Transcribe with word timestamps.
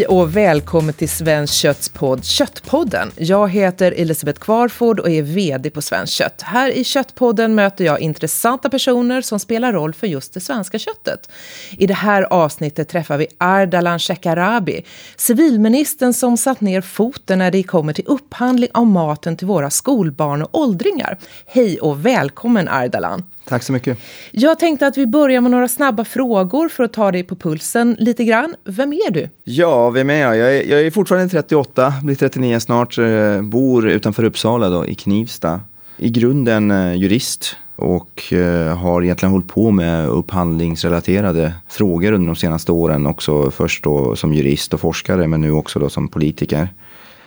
Hej 0.00 0.06
och 0.06 0.36
välkommen 0.36 0.94
till 0.94 1.08
Svenskt 1.08 1.54
Kötts 1.54 1.88
podd 1.88 2.24
Köttpodden. 2.24 3.10
Jag 3.16 3.48
heter 3.48 3.92
Elisabeth 3.92 4.40
Kvarford 4.40 5.00
och 5.00 5.10
är 5.10 5.22
VD 5.22 5.70
på 5.70 5.82
Svenskt 5.82 6.14
Kött. 6.14 6.42
Här 6.42 6.70
i 6.70 6.84
Köttpodden 6.84 7.54
möter 7.54 7.84
jag 7.84 8.00
intressanta 8.00 8.70
personer 8.70 9.22
som 9.22 9.38
spelar 9.38 9.72
roll 9.72 9.94
för 9.94 10.06
just 10.06 10.34
det 10.34 10.40
svenska 10.40 10.78
köttet. 10.78 11.30
I 11.78 11.86
det 11.86 11.94
här 11.94 12.22
avsnittet 12.22 12.88
träffar 12.88 13.16
vi 13.16 13.26
Ardalan 13.38 13.98
Shekarabi, 13.98 14.84
civilministern 15.16 16.12
som 16.12 16.36
satt 16.36 16.60
ner 16.60 16.80
foten 16.80 17.38
när 17.38 17.50
det 17.50 17.62
kommer 17.62 17.92
till 17.92 18.06
upphandling 18.06 18.70
av 18.74 18.86
maten 18.86 19.36
till 19.36 19.46
våra 19.46 19.70
skolbarn 19.70 20.42
och 20.42 20.58
åldringar. 20.58 21.18
Hej 21.46 21.80
och 21.80 22.06
välkommen 22.06 22.68
Ardalan. 22.68 23.24
Tack 23.44 23.62
så 23.62 23.72
mycket. 23.72 23.98
Jag 24.30 24.58
tänkte 24.58 24.86
att 24.86 24.98
vi 24.98 25.06
börjar 25.06 25.40
med 25.40 25.50
några 25.50 25.68
snabba 25.68 26.04
frågor 26.04 26.68
för 26.68 26.84
att 26.84 26.92
ta 26.92 27.12
dig 27.12 27.22
på 27.22 27.36
pulsen 27.36 27.96
lite 27.98 28.24
grann. 28.24 28.54
Vem 28.64 28.92
är 28.92 29.10
du? 29.10 29.28
Ja, 29.44 29.90
vem 29.90 30.10
är 30.10 30.20
jag? 30.20 30.36
Jag 30.36 30.56
är, 30.56 30.70
jag 30.70 30.80
är 30.80 30.90
fortfarande 30.90 31.28
38, 31.28 31.94
blir 32.02 32.14
39 32.14 32.60
snart, 32.60 32.98
eh, 32.98 33.42
bor 33.42 33.88
utanför 33.88 34.24
Uppsala 34.24 34.68
då, 34.68 34.86
i 34.86 34.94
Knivsta. 34.94 35.60
I 35.96 36.10
grunden 36.10 36.70
eh, 36.70 36.94
jurist 36.94 37.56
och 37.76 38.32
eh, 38.32 38.76
har 38.76 39.02
egentligen 39.02 39.32
hållit 39.32 39.48
på 39.48 39.70
med 39.70 40.08
upphandlingsrelaterade 40.08 41.54
frågor 41.68 42.12
under 42.12 42.26
de 42.26 42.36
senaste 42.36 42.72
åren. 42.72 43.06
Också 43.06 43.50
först 43.50 43.84
då 43.84 44.16
som 44.16 44.34
jurist 44.34 44.74
och 44.74 44.80
forskare 44.80 45.26
men 45.26 45.40
nu 45.40 45.50
också 45.50 45.78
då 45.78 45.88
som 45.88 46.08
politiker. 46.08 46.68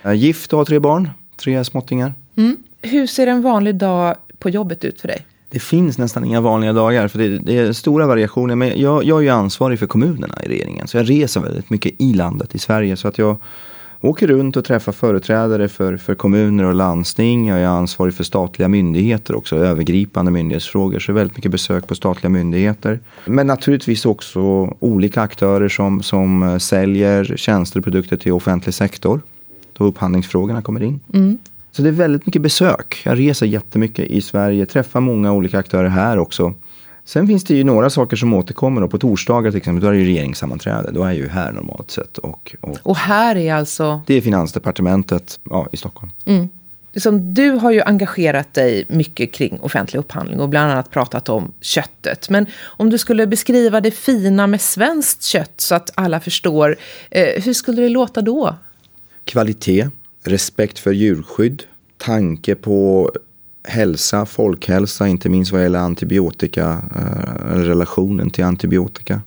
Jag 0.02 0.12
är 0.12 0.16
gift 0.16 0.54
och 0.54 0.58
har 0.60 0.66
tre 0.66 0.80
barn, 0.80 1.10
tre 1.44 1.66
småttingar. 1.66 2.14
Mm. 2.38 2.58
Hur 2.82 3.08
ser 3.08 3.28
en 3.28 3.42
vanlig 3.42 3.76
dag 3.76 4.16
på 4.40 4.50
jobbet 4.50 4.84
ut 4.84 5.02
för 5.02 5.08
dig? 5.08 5.26
Det 5.54 5.60
finns 5.60 5.98
nästan 5.98 6.26
inga 6.26 6.42
vanliga 6.42 6.74
dagar 6.74 7.08
för 7.08 7.20
det, 7.20 7.38
det 7.40 7.58
är 7.58 7.74
stora 7.74 8.08
variationer. 8.08 8.56
Men 8.56 8.82
jag, 8.82 9.04
jag 9.04 9.18
är 9.18 9.22
ju 9.22 9.30
ansvarig 9.30 9.80
för 9.80 9.88
kommunerna 9.88 10.38
i 10.44 10.48
regeringen. 10.48 10.88
Så 10.88 10.98
jag 10.98 11.10
reser 11.10 11.42
väldigt 11.42 11.70
mycket 11.70 11.94
i 11.98 12.14
landet 12.14 12.56
i 12.56 12.60
Sverige. 12.60 12.98
Så 12.98 13.08
att 13.08 13.18
jag 13.18 13.38
åker 14.02 14.28
runt 14.28 14.58
och 14.58 14.66
träffar 14.66 14.92
företrädare 14.92 15.70
för, 15.70 15.98
för 15.98 16.16
kommuner 16.16 16.64
och 16.64 16.76
landsting. 16.76 17.48
Jag 17.48 17.60
är 17.60 17.66
ansvarig 17.66 18.14
för 18.14 18.24
statliga 18.24 18.68
myndigheter 18.68 19.36
också, 19.36 19.56
övergripande 19.56 20.32
myndighetsfrågor. 20.32 21.00
Så 21.00 21.14
väldigt 21.14 21.38
mycket 21.38 21.52
besök 21.52 21.88
på 21.88 21.96
statliga 21.96 22.30
myndigheter. 22.30 23.00
Men 23.26 23.48
naturligtvis 23.48 24.06
också 24.06 24.40
olika 24.80 25.22
aktörer 25.22 25.70
som, 25.70 26.04
som 26.04 26.60
säljer 26.60 27.34
tjänster 27.38 27.80
och 27.80 27.84
produkter 27.84 28.18
till 28.18 28.32
offentlig 28.32 28.74
sektor. 28.74 29.22
Då 29.74 29.84
upphandlingsfrågorna 29.84 30.62
kommer 30.62 30.84
in. 30.84 31.00
Mm. 31.14 31.38
Så 31.76 31.82
det 31.82 31.90
är 31.90 31.94
väldigt 31.94 32.26
mycket 32.26 32.42
besök. 32.42 33.02
Jag 33.06 33.20
reser 33.20 33.46
jättemycket 33.46 34.06
i 34.06 34.22
Sverige, 34.22 34.66
träffar 34.66 35.00
många 35.00 35.34
olika 35.34 35.60
aktörer 35.60 35.90
här 35.90 36.18
också. 36.18 36.54
Sen 37.06 37.28
finns 37.28 37.44
det 37.44 37.56
ju 37.56 37.64
några 37.64 37.90
saker 37.90 38.18
som 38.18 38.34
återkommer. 38.34 38.82
Då. 38.82 38.88
På 38.88 38.98
torsdagar 38.98 39.52
till 39.52 39.58
exempel, 39.58 39.82
då 39.82 39.88
är 39.88 39.92
det 39.92 40.00
ju 40.00 40.06
regeringssammanträde. 40.06 40.92
Då 40.92 41.04
är 41.04 41.06
jag 41.06 41.16
ju 41.16 41.28
här 41.28 41.52
normalt 41.52 41.92
sett. 41.92 42.18
Och, 42.18 42.56
och, 42.62 42.78
och 42.84 42.98
här 42.98 43.36
är 43.36 43.54
alltså? 43.54 44.02
Det 44.08 44.14
är 44.14 44.22
Finansdepartementet 44.22 45.40
ja, 45.50 45.68
i 45.72 45.78
Stockholm. 45.78 46.12
Mm. 46.26 46.50
Som 46.96 47.34
du 47.34 47.52
har 47.52 47.72
ju 47.72 47.82
engagerat 47.82 48.54
dig 48.54 48.86
mycket 48.88 49.32
kring 49.32 49.60
offentlig 49.60 50.00
upphandling 50.00 50.40
och 50.40 50.50
bland 50.50 50.72
annat 50.72 50.92
pratat 50.92 51.30
om 51.30 51.52
köttet. 51.62 52.30
Men 52.30 52.46
om 52.62 52.90
du 52.90 52.98
skulle 52.98 53.28
beskriva 53.28 53.82
det 53.82 53.92
fina 53.92 54.48
med 54.48 54.62
svenskt 54.62 55.24
kött 55.24 55.54
så 55.58 55.76
att 55.76 55.90
alla 55.96 56.20
förstår, 56.20 56.76
eh, 57.12 57.44
hur 57.44 57.54
skulle 57.54 57.82
det 57.82 57.90
låta 57.90 58.22
då? 58.22 58.56
Kvalitet, 59.26 59.90
respekt 60.24 60.80
för 60.80 60.92
djurskydd, 60.92 61.64
tanke 61.98 62.56
på 62.56 63.12
hälsa, 63.68 64.26
folkhälsa, 64.26 65.08
inte 65.08 65.30
minst 65.30 65.52
vad 65.52 65.62
gäller 65.62 65.80
antibiotika, 65.80 66.82
eh, 66.96 67.56
relationen 67.56 68.30
till 68.30 68.44
antibiotika. 68.44 69.22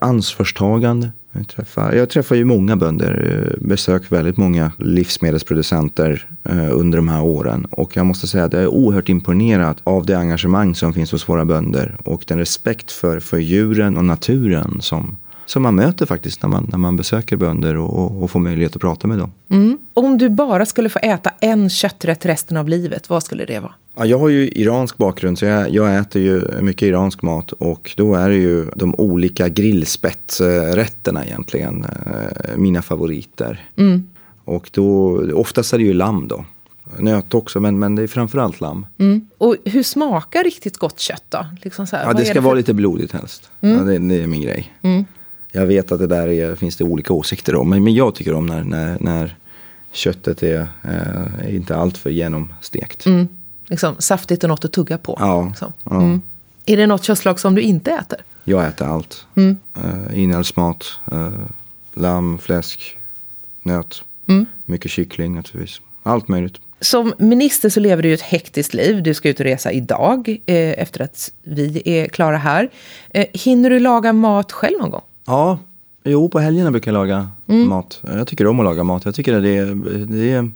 Ansvarstagande. 0.00 1.10
Jag 1.32 1.48
träffar, 1.48 1.92
jag 1.92 2.10
träffar 2.10 2.36
ju 2.36 2.44
många 2.44 2.76
bönder, 2.76 3.46
eh, 3.60 3.66
Besöker 3.66 4.16
väldigt 4.16 4.36
många 4.36 4.72
livsmedelsproducenter 4.78 6.28
eh, 6.44 6.78
under 6.78 6.98
de 6.98 7.08
här 7.08 7.22
åren. 7.22 7.66
Och 7.70 7.96
jag 7.96 8.06
måste 8.06 8.26
säga 8.26 8.44
att 8.44 8.52
jag 8.52 8.62
är 8.62 8.68
oerhört 8.68 9.08
imponerad 9.08 9.80
av 9.84 10.06
det 10.06 10.18
engagemang 10.18 10.74
som 10.74 10.92
finns 10.92 11.12
hos 11.12 11.28
våra 11.28 11.44
bönder. 11.44 11.96
Och 12.04 12.24
den 12.26 12.38
respekt 12.38 12.90
för, 12.90 13.20
för 13.20 13.38
djuren 13.38 13.96
och 13.96 14.04
naturen 14.04 14.78
som, 14.80 15.16
som 15.46 15.62
man 15.62 15.74
möter 15.74 16.06
faktiskt 16.06 16.42
när 16.42 16.48
man, 16.48 16.68
när 16.70 16.78
man 16.78 16.96
besöker 16.96 17.36
bönder 17.36 17.76
och, 17.76 18.22
och 18.22 18.30
får 18.30 18.40
möjlighet 18.40 18.76
att 18.76 18.82
prata 18.82 19.08
med 19.08 19.18
dem. 19.18 19.32
Mm. 19.50 19.78
Om 19.94 20.18
du 20.18 20.28
bara 20.28 20.66
skulle 20.66 20.88
få 20.88 20.98
äta 20.98 21.30
en 21.40 21.70
kötträtt 21.70 22.26
resten 22.26 22.56
av 22.56 22.68
livet, 22.68 23.10
vad 23.10 23.22
skulle 23.22 23.44
det 23.44 23.60
vara? 23.60 23.74
Ja, 23.96 24.06
jag 24.06 24.18
har 24.18 24.28
ju 24.28 24.48
iransk 24.48 24.96
bakgrund 24.96 25.38
så 25.38 25.44
jag, 25.44 25.70
jag, 25.70 25.96
äter 25.96 26.22
ju 26.22 26.42
mycket 26.60 26.82
iransk 26.82 27.22
mat 27.22 27.52
och 27.52 27.94
då 27.96 28.14
är 28.14 28.28
det 28.28 28.36
ju 28.36 28.70
de 28.76 28.94
olika 28.94 29.48
grillspetsrätterna 29.48 31.24
egentligen 31.24 31.84
eh, 31.84 32.56
mina 32.56 32.82
favoriter. 32.82 33.68
Mm. 33.76 34.08
Och 34.44 34.70
då, 34.72 35.18
oftast 35.34 35.72
är 35.72 35.78
det 35.78 35.84
ju 35.84 35.92
lamm 35.92 36.28
då. 36.28 36.44
Nöt 36.98 37.34
också, 37.34 37.60
men, 37.60 37.78
men 37.78 37.94
det 37.94 38.02
är 38.02 38.06
framförallt 38.06 38.60
lamm. 38.60 38.86
Mm. 38.98 39.28
Och 39.38 39.56
hur 39.64 39.82
smakar 39.82 40.44
riktigt 40.44 40.78
gott 40.78 41.00
kött 41.00 41.24
då? 41.28 41.46
Liksom 41.62 41.86
här, 41.92 42.04
ja, 42.04 42.12
det 42.12 42.24
ska 42.24 42.34
det 42.34 42.34
för... 42.34 42.40
vara 42.40 42.54
lite 42.54 42.74
blodigt 42.74 43.12
helst. 43.12 43.50
Mm. 43.60 43.78
Ja, 43.78 43.84
det, 43.84 43.98
det, 43.98 44.22
är 44.22 44.26
min 44.26 44.42
grej. 44.42 44.72
Jag 45.56 45.66
vet 45.66 45.92
att 45.92 45.98
det 45.98 46.06
där 46.06 46.28
är, 46.28 46.54
finns 46.54 46.76
det 46.76 46.84
olika 46.84 47.12
åsikter 47.12 47.54
om. 47.54 47.70
Men, 47.70 47.84
men 47.84 47.94
jag 47.94 48.14
tycker 48.14 48.34
om 48.34 48.46
när, 48.46 48.64
när, 48.64 48.96
när 49.00 49.36
köttet 49.92 50.42
är, 50.42 50.66
eh, 50.82 51.54
inte 51.54 51.76
alltför 51.76 52.10
genomstekt. 52.10 53.06
Mm. 53.06 53.28
Liksom, 53.66 53.94
saftigt 53.98 54.42
och 54.42 54.48
något 54.48 54.64
att 54.64 54.72
tugga 54.72 54.98
på. 54.98 55.16
Ja, 55.20 55.46
liksom. 55.48 55.72
ja. 55.84 55.96
Mm. 55.96 56.22
Är 56.66 56.76
det 56.76 56.86
något 56.86 57.04
köttslag 57.04 57.40
som 57.40 57.54
du 57.54 57.62
inte 57.62 57.90
äter? 57.90 58.18
Jag 58.44 58.66
äter 58.66 58.86
allt. 58.86 59.26
Mm. 59.34 59.56
Uh, 59.84 60.18
inälvsmat, 60.18 60.84
uh, 61.12 61.28
lamm, 61.94 62.38
fläsk, 62.38 62.98
nöt. 63.62 64.02
Mm. 64.28 64.46
Mycket 64.64 64.90
kyckling 64.90 65.34
naturligtvis. 65.34 65.80
Allt 66.02 66.28
möjligt. 66.28 66.54
Som 66.80 67.14
minister 67.18 67.68
så 67.68 67.80
lever 67.80 68.02
du 68.02 68.14
ett 68.14 68.20
hektiskt 68.20 68.74
liv. 68.74 69.02
Du 69.02 69.14
ska 69.14 69.28
ut 69.28 69.40
och 69.40 69.46
resa 69.46 69.72
idag 69.72 70.40
eh, 70.46 70.82
efter 70.82 71.00
att 71.00 71.32
vi 71.42 71.82
är 71.84 72.08
klara 72.08 72.36
här. 72.36 72.70
Eh, 73.10 73.26
hinner 73.32 73.70
du 73.70 73.78
laga 73.78 74.12
mat 74.12 74.52
själv 74.52 74.78
någon 74.80 74.90
gång? 74.90 75.02
Ja, 75.26 75.58
jo 76.04 76.28
på 76.28 76.38
helgerna 76.38 76.70
brukar 76.70 76.92
jag 76.92 76.98
laga 76.98 77.28
mm. 77.46 77.68
mat. 77.68 78.00
Jag 78.02 78.26
tycker 78.26 78.46
om 78.46 78.60
att 78.60 78.64
laga 78.64 78.84
mat. 78.84 79.04
Jag 79.04 79.14
tycker 79.14 79.36
att 79.36 79.42
det 79.42 79.56
är, 79.56 79.74
det 80.06 80.32
är, 80.32 80.50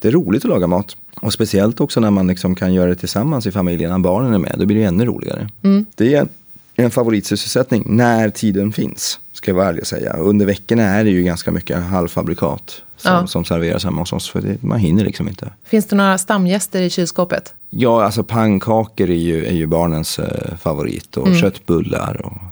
det 0.00 0.08
är 0.08 0.12
roligt 0.12 0.44
att 0.44 0.50
laga 0.50 0.66
mat. 0.66 0.96
Och 1.20 1.32
speciellt 1.32 1.80
också 1.80 2.00
när 2.00 2.10
man 2.10 2.26
liksom 2.26 2.54
kan 2.54 2.74
göra 2.74 2.88
det 2.88 2.96
tillsammans 2.96 3.46
i 3.46 3.52
familjen, 3.52 3.90
när 3.90 3.98
barnen 3.98 4.34
är 4.34 4.38
med. 4.38 4.54
Då 4.58 4.66
blir 4.66 4.76
det 4.76 4.84
ännu 4.84 5.04
roligare. 5.04 5.48
Mm. 5.62 5.86
Det 5.94 6.14
är 6.14 6.20
en, 6.20 6.28
en 6.74 6.90
favoritsysselsättning 6.90 7.82
när 7.86 8.30
tiden 8.30 8.72
finns, 8.72 9.20
ska 9.32 9.50
jag 9.50 9.56
vara 9.56 9.68
ärlig 9.68 9.80
och 9.80 9.86
säga. 9.86 10.12
Under 10.12 10.46
veckorna 10.46 10.82
är 10.82 11.04
det 11.04 11.10
ju 11.10 11.22
ganska 11.22 11.50
mycket 11.50 11.82
halvfabrikat 11.82 12.82
som, 12.96 13.12
ja. 13.12 13.26
som 13.26 13.44
serveras 13.44 13.84
hemma 13.84 14.02
hos 14.02 14.12
oss. 14.12 14.30
För 14.30 14.40
det, 14.40 14.62
man 14.62 14.78
hinner 14.78 15.04
liksom 15.04 15.28
inte. 15.28 15.50
Finns 15.64 15.86
det 15.86 15.96
några 15.96 16.18
stamgäster 16.18 16.82
i 16.82 16.90
kylskåpet? 16.90 17.54
Ja, 17.70 18.04
alltså 18.04 18.24
pannkakor 18.24 19.10
är 19.10 19.14
ju, 19.14 19.46
är 19.46 19.54
ju 19.54 19.66
barnens 19.66 20.18
eh, 20.18 20.56
favorit. 20.56 21.16
Och 21.16 21.26
mm. 21.26 21.38
köttbullar 21.38 22.20
och 22.26 22.51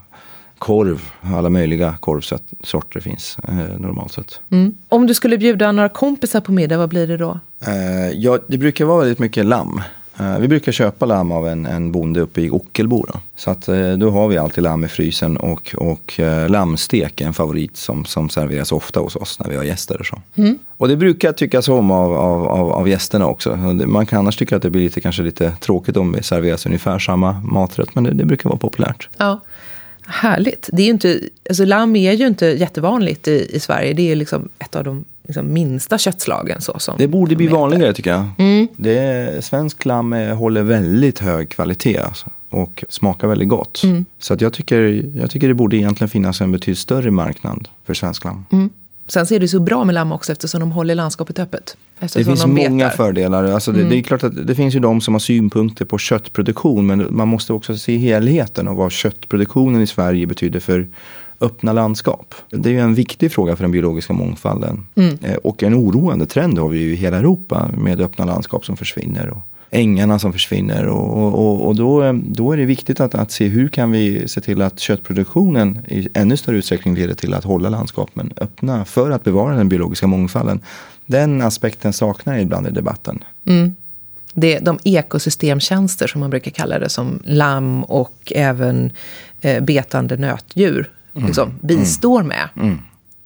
korv, 0.60 1.00
alla 1.21 1.50
möjliga 1.50 1.94
korvsorter 2.00 3.00
finns 3.00 3.37
eh, 3.48 3.78
normalt 3.78 4.12
sett. 4.12 4.41
Mm. 4.50 4.75
Om 4.88 5.06
du 5.06 5.15
skulle 5.15 5.38
bjuda 5.38 5.72
några 5.72 5.88
kompisar 5.88 6.41
på 6.41 6.53
middag, 6.53 6.78
vad 6.78 6.88
blir 6.88 7.06
det 7.06 7.16
då? 7.16 7.41
Eh, 7.66 8.10
ja, 8.15 8.38
det 8.47 8.59
brukar 8.59 8.84
vara 8.84 8.99
väldigt 8.99 9.19
mycket 9.19 9.47
lamm. 9.47 9.81
Eh, 10.20 10.38
vi 10.38 10.49
brukar 10.49 10.72
köpa 10.72 11.06
lamm 11.06 11.32
av 11.32 11.49
en, 11.49 11.66
en 11.66 11.93
bonde 11.93 12.20
uppe 12.20 12.41
i 12.41 12.50
Ockelbo. 12.50 13.04
Då. 13.09 13.20
Så 13.37 13.50
att, 13.50 13.69
eh, 13.69 13.93
då 13.93 14.10
har 14.10 14.28
vi 14.28 14.38
alltid 14.38 14.65
lamm 14.65 14.84
i 14.84 14.88
frysen 14.88 15.37
och, 15.37 15.75
och 15.78 16.20
eh, 16.20 16.49
lammstek 16.49 17.20
är 17.20 17.26
en 17.26 17.34
favorit 17.34 17.76
som, 17.76 18.04
som 18.04 18.28
serveras 18.28 18.72
ofta 18.72 19.00
hos 19.00 19.16
oss 19.16 19.41
när 19.41 19.50
vi 19.50 19.56
har 19.56 19.65
gäster. 19.65 20.00
Och, 20.00 20.06
så. 20.06 20.20
Mm. 20.37 20.59
och 20.76 20.88
det 20.88 20.97
brukar 20.97 21.32
tyckas 21.32 21.69
om 21.69 21.91
av, 21.91 22.12
av, 22.12 22.49
av, 22.49 22.72
av 22.72 22.88
gästerna 22.88 23.26
också. 23.26 23.56
Man 23.87 24.06
kan 24.06 24.19
annars 24.19 24.37
tycka 24.37 24.56
att 24.56 24.62
det 24.62 24.70
blir 24.70 24.82
lite, 24.82 25.00
kanske 25.00 25.22
lite 25.22 25.50
tråkigt 25.61 25.96
om 25.96 26.12
det 26.12 26.23
serveras 26.23 26.67
ungefär 26.67 26.99
samma 26.99 27.32
maträtt 27.32 27.94
men 27.94 28.05
det, 28.05 28.11
det 28.11 28.25
brukar 28.25 28.49
vara 28.49 28.58
populärt. 28.58 29.08
Ja. 29.17 29.40
Härligt. 30.06 30.69
Det 30.73 30.82
är 30.82 30.87
ju 30.87 30.93
inte, 30.93 31.20
alltså 31.49 31.64
lamm 31.64 31.97
är 31.97 32.12
ju 32.12 32.26
inte 32.26 32.47
jättevanligt 32.47 33.29
i, 33.29 33.50
i 33.52 33.61
Sverige. 33.61 33.93
Det 33.93 34.12
är 34.12 34.17
liksom 34.17 34.49
ett 34.58 34.76
av 34.76 34.85
de 34.85 35.05
liksom 35.26 35.52
minsta 35.52 35.99
köttslagen. 35.99 36.61
Så, 36.61 36.79
som 36.79 36.94
det 36.99 37.08
borde 37.08 37.37
bli 37.37 37.47
vanligare 37.47 37.93
tycker 37.93 38.11
jag. 38.11 38.25
Mm. 38.38 38.69
Det, 38.76 39.44
svensk 39.44 39.85
lamm 39.85 40.12
håller 40.12 40.62
väldigt 40.62 41.19
hög 41.19 41.49
kvalitet 41.49 41.99
alltså, 41.99 42.31
och 42.50 42.85
smakar 42.88 43.29
väldigt 43.29 43.49
gott. 43.49 43.82
Mm. 43.85 44.05
Så 44.19 44.35
att 44.35 44.41
jag, 44.41 44.52
tycker, 44.52 45.05
jag 45.17 45.31
tycker 45.31 45.49
det 45.49 45.55
borde 45.55 45.76
egentligen 45.76 46.08
finnas 46.08 46.41
en 46.41 46.52
betydligt 46.52 46.79
större 46.79 47.11
marknad 47.11 47.69
för 47.85 47.94
svensk 47.94 48.25
lamm. 48.25 48.44
Mm. 48.52 48.70
Sen 49.11 49.27
så 49.27 49.35
är 49.35 49.41
det 49.41 49.49
så 49.49 49.61
bra 49.61 49.85
med 49.85 49.95
lamm 49.95 50.12
också 50.12 50.33
eftersom 50.33 50.61
de 50.61 50.73
håller 50.73 50.95
landskapet 50.95 51.39
öppet. 51.39 51.77
Det 52.01 52.25
finns 52.25 52.43
de 52.43 52.55
många 52.55 52.91
fördelar. 52.91 53.45
Alltså 53.45 53.73
det, 53.73 53.79
mm. 53.79 53.91
det, 53.91 53.99
är 53.99 54.03
klart 54.03 54.25
att 54.25 54.47
det 54.47 54.55
finns 54.55 54.75
ju 54.75 54.81
de 54.81 55.01
som 55.01 55.15
har 55.15 55.19
synpunkter 55.19 55.85
på 55.85 55.99
köttproduktion. 55.99 56.87
Men 56.87 57.07
man 57.11 57.29
måste 57.29 57.53
också 57.53 57.77
se 57.77 57.97
helheten 57.97 58.69
och 58.69 58.77
vad 58.77 58.93
köttproduktionen 58.93 59.83
i 59.83 59.87
Sverige 59.87 60.27
betyder 60.27 60.61
för 60.61 60.89
öppna 61.41 61.73
landskap. 61.73 62.35
Det 62.51 62.69
är 62.69 62.73
ju 62.73 62.81
en 62.81 62.95
viktig 62.95 63.33
fråga 63.33 63.57
för 63.57 63.65
den 63.65 63.73
biologiska 63.73 64.12
mångfalden. 64.12 64.87
Mm. 64.95 65.19
Eh, 65.23 65.35
och 65.35 65.62
en 65.62 65.75
oroande 65.75 66.27
trend 66.27 66.59
har 66.59 66.69
vi 66.69 66.79
ju 66.79 66.93
i 66.93 66.97
hela 66.97 67.17
Europa 67.17 67.71
med 67.79 68.01
öppna 68.01 68.25
landskap 68.25 68.65
som 68.65 68.77
försvinner. 68.77 69.31
Och 69.31 69.43
ängarna 69.70 70.19
som 70.19 70.32
försvinner. 70.32 70.87
Och, 70.87 71.34
och, 71.34 71.67
och 71.67 71.76
då, 71.76 72.20
då 72.25 72.52
är 72.52 72.56
det 72.56 72.64
viktigt 72.64 73.00
att, 73.00 73.14
att 73.14 73.31
se 73.31 73.49
hur 73.49 73.69
kan 73.69 73.90
vi 73.90 74.28
se 74.28 74.40
till 74.40 74.62
att 74.62 74.81
köttproduktionen 74.81 75.87
i 75.88 76.08
ännu 76.14 76.37
större 76.37 76.56
utsträckning 76.56 76.94
leder 76.94 77.14
till 77.14 77.34
att 77.34 77.44
hålla 77.44 77.69
landskapen 77.69 78.32
öppna 78.37 78.84
för 78.84 79.11
att 79.11 79.25
bevara 79.25 79.56
den 79.56 79.69
biologiska 79.69 80.06
mångfalden. 80.06 80.61
Den 81.06 81.43
aspekten 81.43 81.93
saknar 81.93 82.32
jag 82.32 82.43
ibland 82.43 82.67
i 82.67 82.70
debatten. 82.70 83.25
Mm. 83.46 83.75
Det 84.34 84.56
är 84.56 84.61
de 84.61 84.78
ekosystemtjänster 84.84 86.06
som 86.06 86.20
man 86.20 86.31
brukar 86.31 86.50
kalla 86.50 86.78
det, 86.78 86.88
som 86.88 87.23
lamm 87.25 87.84
och 87.84 88.32
även 88.34 88.93
eh, 89.40 89.62
betande 89.62 90.16
nötdjur 90.16 90.90
mm. 91.14 91.26
liksom, 91.26 91.52
bistår 91.61 92.23
med. 92.23 92.49
Mm. 92.56 92.78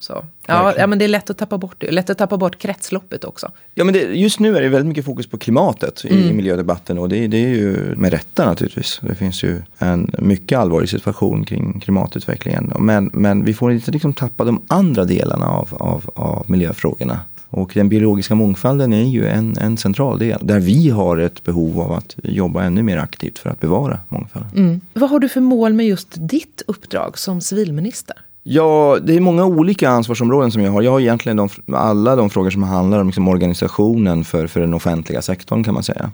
Så. 0.05 0.25
Ja, 0.47 0.75
ja, 0.79 0.87
men 0.87 0.99
det 0.99 1.05
är 1.05 1.09
lätt 1.09 1.31
att 1.31 1.39
tappa 1.39 1.59
bort 1.59 1.77
det. 1.79 1.91
Lätt 1.91 2.11
att 2.11 2.19
tappa 2.19 2.37
bort 2.37 2.59
kretsloppet 2.59 3.25
också. 3.25 3.51
Ja, 3.75 3.85
men 3.85 3.95
det, 3.95 4.01
just 4.01 4.41
nu 4.41 4.57
är 4.57 4.63
det 4.63 4.69
väldigt 4.69 4.89
mycket 4.89 5.05
fokus 5.05 5.27
på 5.27 5.39
klimatet 5.39 6.05
i, 6.05 6.15
mm. 6.15 6.31
i 6.31 6.33
miljödebatten 6.33 6.99
och 6.99 7.09
det, 7.09 7.27
det, 7.27 7.37
är 7.37 7.49
ju 7.49 7.95
med 7.97 8.13
rätta 8.13 8.47
naturligtvis. 8.47 9.01
Det 9.03 9.15
finns 9.15 9.43
ju 9.43 9.63
en 9.79 10.11
mycket 10.19 10.59
allvarlig 10.59 10.89
situation 10.89 11.45
kring 11.45 11.81
klimatutvecklingen. 11.81 12.73
Men, 12.79 13.11
men 13.13 13.45
vi 13.45 13.55
får 13.55 13.73
inte 13.73 13.91
liksom 13.91 14.15
tappa 14.15 14.45
de 14.45 14.63
andra 14.69 15.05
delarna 15.05 15.49
av, 15.49 15.69
av, 15.73 16.11
av 16.15 16.45
miljöfrågorna. 16.51 17.21
Och 17.51 17.71
den 17.75 17.89
biologiska 17.89 18.35
mångfalden 18.35 18.93
är 18.93 19.05
ju 19.05 19.27
en, 19.27 19.59
en 19.59 19.77
central 19.77 20.19
del 20.19 20.41
där 20.43 20.61
vi 20.61 20.91
har 20.91 21.17
ett 21.17 21.45
behov 21.45 21.81
av 21.81 21.93
att 21.93 22.17
jobba 22.23 22.63
ännu 22.63 22.83
mer 22.83 22.97
aktivt 22.97 23.39
för 23.39 23.51
att 23.51 23.61
bevara 23.61 24.01
mångfalden. 24.09 24.51
Mm. 24.57 24.81
Vad 24.93 25.11
har 25.11 25.19
du 25.19 25.29
för 25.29 25.41
mål 25.41 25.73
med 25.73 25.87
just 25.87 26.09
ditt 26.15 26.63
uppdrag 26.67 27.19
som 27.19 27.41
civilminister? 27.41 28.17
Ja, 28.47 28.99
det 29.03 29.17
är 29.17 29.21
många 29.21 29.45
olika 29.45 29.89
ansvarsområden 29.89 30.51
som 30.51 30.63
jag 30.63 30.73
har. 30.73 30.83
Jag 30.83 30.91
har 30.91 31.01
egentligen 31.01 31.37
de, 31.37 31.49
alla 31.75 32.17
de 32.17 32.31
frågor 32.31 32.51
som 32.51 32.63
handlar 32.63 33.01
om 33.01 33.07
liksom 33.07 33.29
organisationen 33.29 34.25
för, 34.25 34.47
för 34.47 34.61
den 34.61 34.75
offentliga 34.75 35.23
sektorn 35.23 35.65
kan 35.65 35.75
man 35.75 35.83
säga. 35.83 36.11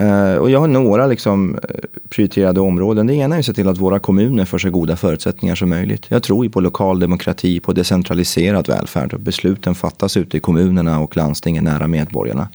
Uh, 0.00 0.34
och 0.34 0.50
jag 0.50 0.60
har 0.60 0.68
några 0.68 1.06
liksom, 1.06 1.54
eh, 1.54 1.60
prioriterade 2.08 2.60
områden. 2.60 3.06
Det 3.06 3.14
ena 3.14 3.34
är 3.34 3.38
att 3.38 3.46
se 3.46 3.52
till 3.52 3.68
att 3.68 3.78
våra 3.78 3.98
kommuner 3.98 4.44
får 4.44 4.58
så 4.58 4.70
goda 4.70 4.96
förutsättningar 4.96 5.54
som 5.54 5.68
möjligt. 5.68 6.06
Jag 6.08 6.22
tror 6.22 6.44
ju 6.44 6.50
på 6.50 6.60
lokal 6.60 7.00
demokrati, 7.00 7.60
på 7.60 7.72
decentraliserad 7.72 8.68
välfärd. 8.68 9.14
Och 9.14 9.20
besluten 9.20 9.74
fattas 9.74 10.16
ute 10.16 10.36
i 10.36 10.40
kommunerna 10.40 11.00
och 11.00 11.16
landstingen 11.16 11.64
nära 11.64 11.86
medborgarna. 11.86 12.48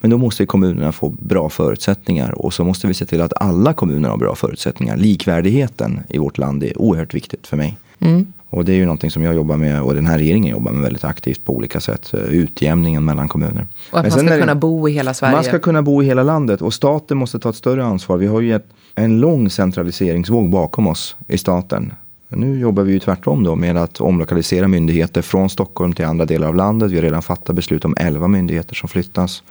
Men 0.00 0.10
då 0.10 0.18
måste 0.18 0.46
kommunerna 0.46 0.92
få 0.92 1.08
bra 1.08 1.48
förutsättningar 1.48 2.32
och 2.32 2.54
så 2.54 2.64
måste 2.64 2.86
vi 2.86 2.94
se 2.94 3.06
till 3.06 3.20
att 3.20 3.42
alla 3.42 3.72
kommuner 3.72 4.08
har 4.08 4.16
bra 4.16 4.34
förutsättningar. 4.34 4.96
Likvärdigheten 4.96 6.00
i 6.08 6.18
vårt 6.18 6.38
land 6.38 6.62
är 6.62 6.78
oerhört 6.78 7.14
viktigt 7.14 7.46
för 7.46 7.56
mig. 7.56 7.76
Mm. 8.02 8.32
Och 8.50 8.64
det 8.64 8.72
är 8.72 8.76
ju 8.76 8.84
någonting 8.84 9.10
som 9.10 9.22
jag 9.22 9.34
jobbar 9.34 9.56
med 9.56 9.82
och 9.82 9.94
den 9.94 10.06
här 10.06 10.18
regeringen 10.18 10.50
jobbar 10.50 10.72
med 10.72 10.82
väldigt 10.82 11.04
aktivt 11.04 11.44
på 11.44 11.56
olika 11.56 11.80
sätt. 11.80 12.14
Utjämningen 12.28 13.04
mellan 13.04 13.28
kommuner. 13.28 13.66
Och 13.92 13.98
att 13.98 14.16
man 14.16 14.26
ska 14.26 14.40
kunna 14.40 14.54
bo 14.54 14.88
i 14.88 14.92
hela 14.92 15.14
Sverige. 15.14 15.34
Man 15.34 15.44
ska 15.44 15.58
kunna 15.58 15.82
bo 15.82 16.02
i 16.02 16.06
hela 16.06 16.22
landet 16.22 16.62
och 16.62 16.74
staten 16.74 17.18
måste 17.18 17.38
ta 17.38 17.50
ett 17.50 17.56
större 17.56 17.84
ansvar. 17.84 18.16
Vi 18.16 18.26
har 18.26 18.40
ju 18.40 18.54
ett, 18.54 18.66
en 18.94 19.20
lång 19.20 19.50
centraliseringsvåg 19.50 20.50
bakom 20.50 20.86
oss 20.86 21.16
i 21.28 21.38
staten. 21.38 21.92
Nu 22.28 22.58
jobbar 22.58 22.82
vi 22.82 22.92
ju 22.92 22.98
tvärtom 22.98 23.44
då 23.44 23.54
med 23.54 23.76
att 23.76 24.00
omlokalisera 24.00 24.68
myndigheter 24.68 25.22
från 25.22 25.50
Stockholm 25.50 25.92
till 25.92 26.04
andra 26.04 26.24
delar 26.24 26.48
av 26.48 26.54
landet. 26.54 26.90
Vi 26.90 26.96
har 26.96 27.02
redan 27.02 27.22
fattat 27.22 27.56
beslut 27.56 27.84
om 27.84 27.94
11 27.98 28.28
myndigheter 28.28 28.74
som 28.74 28.88
flyttas. 28.88 29.42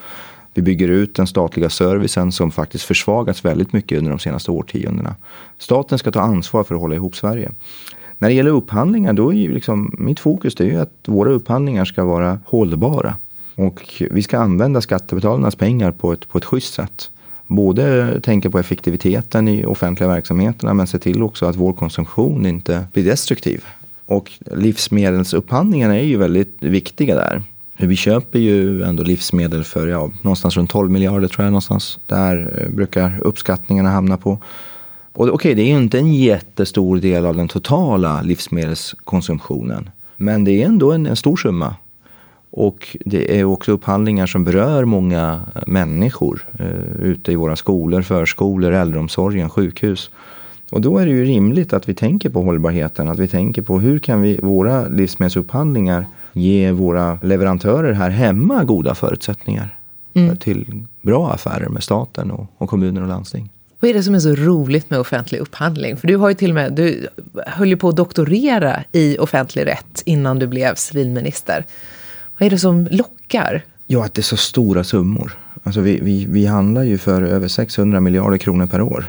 Vi 0.53 0.61
bygger 0.61 0.87
ut 0.87 1.15
den 1.15 1.27
statliga 1.27 1.69
servicen 1.69 2.31
som 2.31 2.51
faktiskt 2.51 2.83
försvagats 2.83 3.45
väldigt 3.45 3.73
mycket 3.73 3.97
under 3.97 4.11
de 4.11 4.19
senaste 4.19 4.51
årtiondena. 4.51 5.15
Staten 5.57 5.99
ska 5.99 6.11
ta 6.11 6.21
ansvar 6.21 6.63
för 6.63 6.75
att 6.75 6.81
hålla 6.81 6.95
ihop 6.95 7.15
Sverige. 7.15 7.51
När 8.21 8.29
det 8.29 8.35
gäller 8.35 8.51
upphandlingar, 8.51 9.13
då 9.13 9.33
är 9.33 9.37
ju 9.37 9.53
liksom, 9.53 9.95
mitt 9.97 10.19
fokus 10.19 10.55
det 10.55 10.63
är 10.63 10.67
ju 10.67 10.79
att 10.79 10.93
våra 11.05 11.31
upphandlingar 11.31 11.85
ska 11.85 12.03
vara 12.03 12.39
hållbara. 12.45 13.15
Och 13.55 14.03
vi 14.11 14.23
ska 14.23 14.39
använda 14.39 14.81
skattebetalarnas 14.81 15.55
pengar 15.55 15.91
på 15.91 16.13
ett, 16.13 16.29
på 16.29 16.37
ett 16.37 16.45
schysst 16.45 16.73
sätt. 16.73 17.09
Både 17.47 18.19
tänka 18.21 18.49
på 18.49 18.59
effektiviteten 18.59 19.47
i 19.47 19.65
offentliga 19.65 20.09
verksamheterna 20.09 20.73
men 20.73 20.87
se 20.87 20.99
till 20.99 21.23
också 21.23 21.45
att 21.45 21.55
vår 21.55 21.73
konsumtion 21.73 22.45
inte 22.45 22.85
blir 22.93 23.03
destruktiv. 23.03 23.65
Och 24.05 24.31
livsmedelsupphandlingarna 24.55 25.99
är 25.99 26.03
ju 26.03 26.17
väldigt 26.17 26.57
viktiga 26.59 27.15
där. 27.15 27.43
Vi 27.77 27.95
köper 27.95 28.39
ju 28.39 28.83
ändå 28.83 29.03
livsmedel 29.03 29.63
för 29.63 29.87
ja, 29.87 30.11
någonstans 30.21 30.57
runt 30.57 30.69
12 30.69 30.91
miljarder 30.91 31.27
tror 31.27 31.43
jag 31.43 31.51
någonstans. 31.51 31.99
Där 32.05 32.61
eh, 32.61 32.75
brukar 32.75 33.19
uppskattningarna 33.21 33.89
hamna 33.89 34.17
på. 34.17 34.37
Och 35.13 35.23
okej, 35.23 35.33
okay, 35.33 35.53
det 35.53 35.61
är 35.61 35.67
ju 35.67 35.77
inte 35.77 35.99
en 35.99 36.13
jättestor 36.13 36.97
del 36.97 37.25
av 37.25 37.35
den 37.35 37.47
totala 37.47 38.21
livsmedelskonsumtionen. 38.21 39.89
Men 40.17 40.43
det 40.43 40.61
är 40.61 40.65
ändå 40.65 40.91
en, 40.91 41.05
en 41.05 41.15
stor 41.15 41.37
summa. 41.37 41.75
Och 42.51 42.97
det 43.05 43.39
är 43.39 43.43
också 43.43 43.71
upphandlingar 43.71 44.25
som 44.25 44.43
berör 44.43 44.85
många 44.85 45.41
människor 45.67 46.47
eh, 46.59 47.05
ute 47.05 47.31
i 47.31 47.35
våra 47.35 47.55
skolor, 47.55 48.01
förskolor, 48.01 48.71
äldreomsorgen, 48.71 49.49
sjukhus. 49.49 50.09
Och 50.71 50.81
då 50.81 50.97
är 50.97 51.05
det 51.05 51.11
ju 51.11 51.25
rimligt 51.25 51.73
att 51.73 51.89
vi 51.89 51.93
tänker 51.93 52.29
på 52.29 52.41
hållbarheten, 52.41 53.09
att 53.09 53.19
vi 53.19 53.27
tänker 53.27 53.61
på 53.61 53.79
hur 53.79 53.99
kan 53.99 54.21
vi 54.21 54.39
våra 54.41 54.87
livsmedelsupphandlingar 54.87 56.05
ge 56.33 56.71
våra 56.71 57.19
leverantörer 57.23 57.93
här 57.93 58.09
hemma 58.09 58.63
goda 58.63 58.95
förutsättningar 58.95 59.77
mm. 60.13 60.37
till 60.37 60.83
bra 61.01 61.31
affärer 61.31 61.69
med 61.69 61.83
staten 61.83 62.31
och, 62.31 62.47
och 62.57 62.69
kommuner 62.69 63.01
och 63.01 63.07
landsting. 63.07 63.49
Vad 63.81 63.89
är 63.89 63.93
det 63.93 64.03
som 64.03 64.15
är 64.15 64.19
så 64.19 64.35
roligt 64.35 64.89
med 64.89 64.99
offentlig 64.99 65.39
upphandling? 65.39 65.97
För 65.97 66.07
du 66.07 66.15
har 66.15 66.29
ju 66.29 66.35
till 66.35 66.51
och 66.51 66.55
med, 66.55 66.73
du 66.73 67.07
höll 67.47 67.67
ju 67.67 67.77
på 67.77 67.89
att 67.89 67.95
doktorera 67.95 68.83
i 68.91 69.17
offentlig 69.17 69.65
rätt 69.65 70.01
innan 70.05 70.39
du 70.39 70.47
blev 70.47 70.75
civilminister. 70.75 71.65
Vad 72.37 72.45
är 72.45 72.49
det 72.49 72.59
som 72.59 72.87
lockar? 72.91 73.65
Ja, 73.87 74.05
att 74.05 74.13
det 74.13 74.21
är 74.21 74.23
så 74.23 74.37
stora 74.37 74.83
summor. 74.83 75.37
Alltså 75.63 75.81
vi, 75.81 75.99
vi, 76.01 76.25
vi 76.25 76.45
handlar 76.45 76.83
ju 76.83 76.97
för 76.97 77.21
över 77.21 77.47
600 77.47 77.99
miljarder 77.99 78.37
kronor 78.37 78.67
per 78.67 78.81
år 78.81 79.05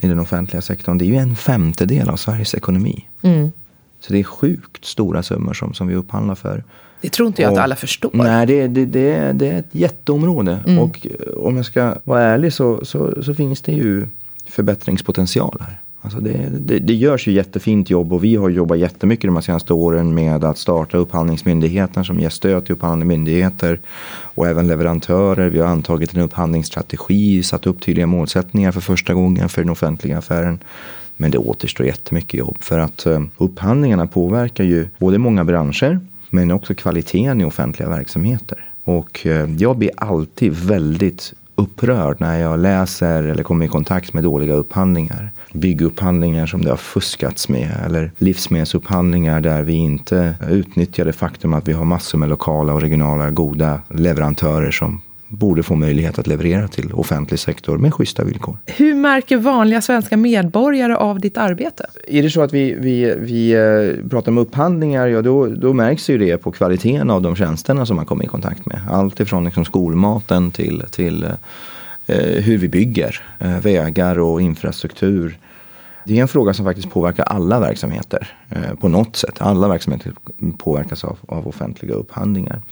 i 0.00 0.08
den 0.08 0.18
offentliga 0.18 0.62
sektorn. 0.62 0.98
Det 0.98 1.04
är 1.04 1.06
ju 1.06 1.16
en 1.16 1.36
femtedel 1.36 2.08
av 2.08 2.16
Sveriges 2.16 2.54
ekonomi. 2.54 3.08
Mm. 3.22 3.52
Så 4.00 4.12
det 4.12 4.18
är 4.18 4.24
sjukt 4.24 4.84
stora 4.84 5.22
summor 5.22 5.54
som, 5.54 5.74
som 5.74 5.86
vi 5.86 5.94
upphandlar 5.94 6.34
för. 6.34 6.64
Det 7.00 7.08
tror 7.08 7.26
inte 7.26 7.42
jag 7.42 7.52
och, 7.52 7.58
att 7.58 7.64
alla 7.64 7.76
förstår. 7.76 8.10
Nej, 8.12 8.46
det, 8.46 8.68
det, 8.68 8.86
det, 8.86 9.32
det 9.32 9.48
är 9.48 9.58
ett 9.58 9.68
jätteområde. 9.72 10.58
Mm. 10.66 10.78
Och 10.78 11.06
eh, 11.06 11.32
om 11.36 11.56
jag 11.56 11.66
ska 11.66 11.94
vara 12.04 12.22
ärlig 12.22 12.52
så, 12.52 12.84
så, 12.84 13.22
så 13.22 13.34
finns 13.34 13.62
det 13.62 13.72
ju 13.72 14.06
förbättringspotential 14.46 15.56
här. 15.60 15.80
Alltså 16.02 16.20
det, 16.20 16.48
det, 16.58 16.78
det 16.78 16.94
görs 16.94 17.28
ju 17.28 17.32
jättefint 17.32 17.90
jobb 17.90 18.12
och 18.12 18.24
vi 18.24 18.36
har 18.36 18.48
jobbat 18.48 18.78
jättemycket 18.78 19.34
de 19.34 19.42
senaste 19.42 19.72
åren 19.72 20.14
med 20.14 20.44
att 20.44 20.58
starta 20.58 20.98
Upphandlingsmyndigheten 20.98 22.04
som 22.04 22.20
ger 22.20 22.28
stöd 22.28 22.64
till 22.64 22.72
upphandlande 22.72 23.06
myndigheter 23.06 23.80
och 24.34 24.46
även 24.46 24.66
leverantörer. 24.66 25.48
Vi 25.48 25.58
har 25.58 25.66
antagit 25.66 26.14
en 26.14 26.20
upphandlingsstrategi, 26.20 27.42
satt 27.42 27.66
upp 27.66 27.82
tydliga 27.82 28.06
målsättningar 28.06 28.72
för 28.72 28.80
första 28.80 29.14
gången 29.14 29.48
för 29.48 29.62
den 29.62 29.70
offentliga 29.70 30.18
affären. 30.18 30.58
Men 31.16 31.30
det 31.30 31.38
återstår 31.38 31.86
jättemycket 31.86 32.38
jobb 32.38 32.56
för 32.60 32.78
att 32.78 33.06
uh, 33.06 33.20
upphandlingarna 33.36 34.06
påverkar 34.06 34.64
ju 34.64 34.88
både 34.98 35.18
många 35.18 35.44
branscher 35.44 36.00
men 36.30 36.50
också 36.50 36.74
kvaliteten 36.74 37.40
i 37.40 37.44
offentliga 37.44 37.88
verksamheter. 37.88 38.64
Och 38.84 39.26
eh, 39.26 39.50
jag 39.58 39.76
blir 39.76 39.90
alltid 39.96 40.52
väldigt 40.52 41.34
upprörd 41.54 42.20
när 42.20 42.38
jag 42.38 42.58
läser 42.58 43.22
eller 43.22 43.42
kommer 43.42 43.64
i 43.64 43.68
kontakt 43.68 44.12
med 44.12 44.24
dåliga 44.24 44.54
upphandlingar. 44.54 45.32
Byggupphandlingar 45.52 46.46
som 46.46 46.64
det 46.64 46.70
har 46.70 46.76
fuskats 46.76 47.48
med 47.48 47.70
eller 47.84 48.12
livsmedelsupphandlingar 48.18 49.40
där 49.40 49.62
vi 49.62 49.72
inte 49.72 50.34
utnyttjar 50.48 51.04
det 51.04 51.12
faktum 51.12 51.54
att 51.54 51.68
vi 51.68 51.72
har 51.72 51.84
massor 51.84 52.18
med 52.18 52.28
lokala 52.28 52.74
och 52.74 52.80
regionala 52.80 53.30
goda 53.30 53.80
leverantörer 53.88 54.70
som 54.70 55.00
borde 55.30 55.62
få 55.62 55.74
möjlighet 55.74 56.18
att 56.18 56.26
leverera 56.26 56.68
till 56.68 56.92
offentlig 56.92 57.40
sektor 57.40 57.78
med 57.78 57.94
schyssta 57.94 58.24
villkor. 58.24 58.58
Hur 58.66 58.94
märker 58.94 59.36
vanliga 59.36 59.80
svenska 59.80 60.16
medborgare 60.16 60.94
av 60.94 61.20
ditt 61.20 61.36
arbete? 61.36 61.86
Är 62.08 62.22
det 62.22 62.30
så 62.30 62.42
att 62.42 62.52
vi, 62.52 62.76
vi, 62.80 63.14
vi 63.18 63.52
eh, 63.52 64.08
pratar 64.08 64.32
om 64.32 64.38
upphandlingar, 64.38 65.06
ja 65.06 65.22
då, 65.22 65.46
då 65.46 65.72
märks 65.72 66.10
ju 66.10 66.18
det 66.18 66.38
på 66.38 66.52
kvaliteten 66.52 67.10
av 67.10 67.22
de 67.22 67.36
tjänsterna 67.36 67.86
som 67.86 67.96
man 67.96 68.06
kommer 68.06 68.24
i 68.24 68.26
kontakt 68.26 68.66
med. 68.66 68.80
Allt 68.90 69.20
ifrån 69.20 69.44
liksom 69.44 69.64
skolmaten 69.64 70.50
till, 70.50 70.82
till 70.90 71.24
eh, 72.06 72.42
hur 72.42 72.58
vi 72.58 72.68
bygger 72.68 73.22
eh, 73.38 73.60
vägar 73.60 74.18
och 74.18 74.42
infrastruktur. 74.42 75.38
Det 76.04 76.18
är 76.18 76.22
en 76.22 76.28
fråga 76.28 76.54
som 76.54 76.64
faktiskt 76.64 76.90
påverkar 76.90 77.24
alla 77.24 77.60
verksamheter 77.60 78.28
eh, 78.48 78.74
på 78.80 78.88
något 78.88 79.16
sätt. 79.16 79.34
Alla 79.38 79.68
verksamheter 79.68 80.12
påverkas 80.58 81.04
av, 81.04 81.18
av 81.28 81.48
offentliga 81.48 81.94
upphandlingar. 81.94 82.62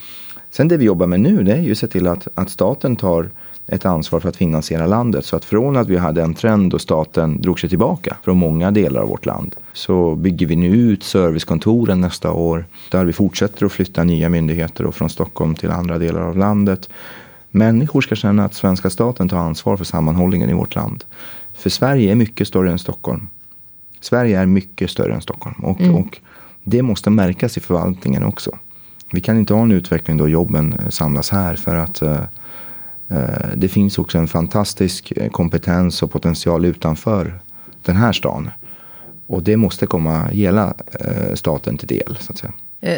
Sen 0.50 0.68
det 0.68 0.76
vi 0.76 0.84
jobbar 0.84 1.06
med 1.06 1.20
nu 1.20 1.42
det 1.42 1.52
är 1.52 1.60
ju 1.60 1.72
att 1.72 1.78
se 1.78 1.86
till 1.86 2.06
att, 2.06 2.28
att 2.34 2.50
staten 2.50 2.96
tar 2.96 3.30
ett 3.68 3.86
ansvar 3.86 4.20
för 4.20 4.28
att 4.28 4.36
finansiera 4.36 4.86
landet. 4.86 5.24
Så 5.24 5.36
att 5.36 5.44
från 5.44 5.76
att 5.76 5.88
vi 5.88 5.96
hade 5.96 6.22
en 6.22 6.34
trend 6.34 6.70
då 6.70 6.78
staten 6.78 7.42
drog 7.42 7.60
sig 7.60 7.68
tillbaka 7.68 8.16
från 8.24 8.38
många 8.38 8.70
delar 8.70 9.00
av 9.00 9.08
vårt 9.08 9.26
land 9.26 9.54
så 9.72 10.14
bygger 10.14 10.46
vi 10.46 10.56
nu 10.56 10.68
ut 10.68 11.02
servicekontoren 11.02 12.00
nästa 12.00 12.32
år 12.32 12.64
där 12.90 13.04
vi 13.04 13.12
fortsätter 13.12 13.66
att 13.66 13.72
flytta 13.72 14.04
nya 14.04 14.28
myndigheter 14.28 14.84
och 14.84 14.94
från 14.94 15.10
Stockholm 15.10 15.54
till 15.54 15.70
andra 15.70 15.98
delar 15.98 16.20
av 16.20 16.36
landet. 16.36 16.88
Människor 17.50 18.00
ska 18.00 18.14
känna 18.14 18.44
att 18.44 18.54
svenska 18.54 18.90
staten 18.90 19.28
tar 19.28 19.38
ansvar 19.38 19.76
för 19.76 19.84
sammanhållningen 19.84 20.50
i 20.50 20.54
vårt 20.54 20.74
land. 20.74 21.04
För 21.54 21.70
Sverige 21.70 22.10
är 22.10 22.14
mycket 22.14 22.48
större 22.48 22.70
än 22.72 22.78
Stockholm. 22.78 23.28
Sverige 24.00 24.38
är 24.40 24.46
mycket 24.46 24.90
större 24.90 25.14
än 25.14 25.20
Stockholm 25.20 25.64
och, 25.64 25.80
mm. 25.80 25.94
och 25.94 26.18
det 26.64 26.82
måste 26.82 27.10
märkas 27.10 27.56
i 27.56 27.60
förvaltningen 27.60 28.24
också. 28.24 28.58
Vi 29.12 29.20
kan 29.20 29.38
inte 29.38 29.54
ha 29.54 29.62
en 29.62 29.72
utveckling 29.72 30.16
då 30.16 30.28
jobben 30.28 30.72
eh, 30.72 30.88
samlas 30.88 31.30
här 31.30 31.56
för 31.56 31.76
att 31.76 32.02
eh, 32.02 32.20
eh, 33.08 33.48
Det 33.54 33.68
finns 33.68 33.98
också 33.98 34.18
en 34.18 34.28
fantastisk 34.28 35.12
kompetens 35.32 36.02
och 36.02 36.12
potential 36.12 36.64
utanför 36.64 37.40
den 37.82 37.96
här 37.96 38.12
stan. 38.12 38.50
Och 39.26 39.42
det 39.42 39.56
måste 39.56 39.86
komma 39.86 40.24
hela 40.24 40.74
staten 41.34 41.76
till 41.76 41.88
del. 41.88 42.16
så 42.20 42.32
att 42.32 42.38
säga. 42.38 42.52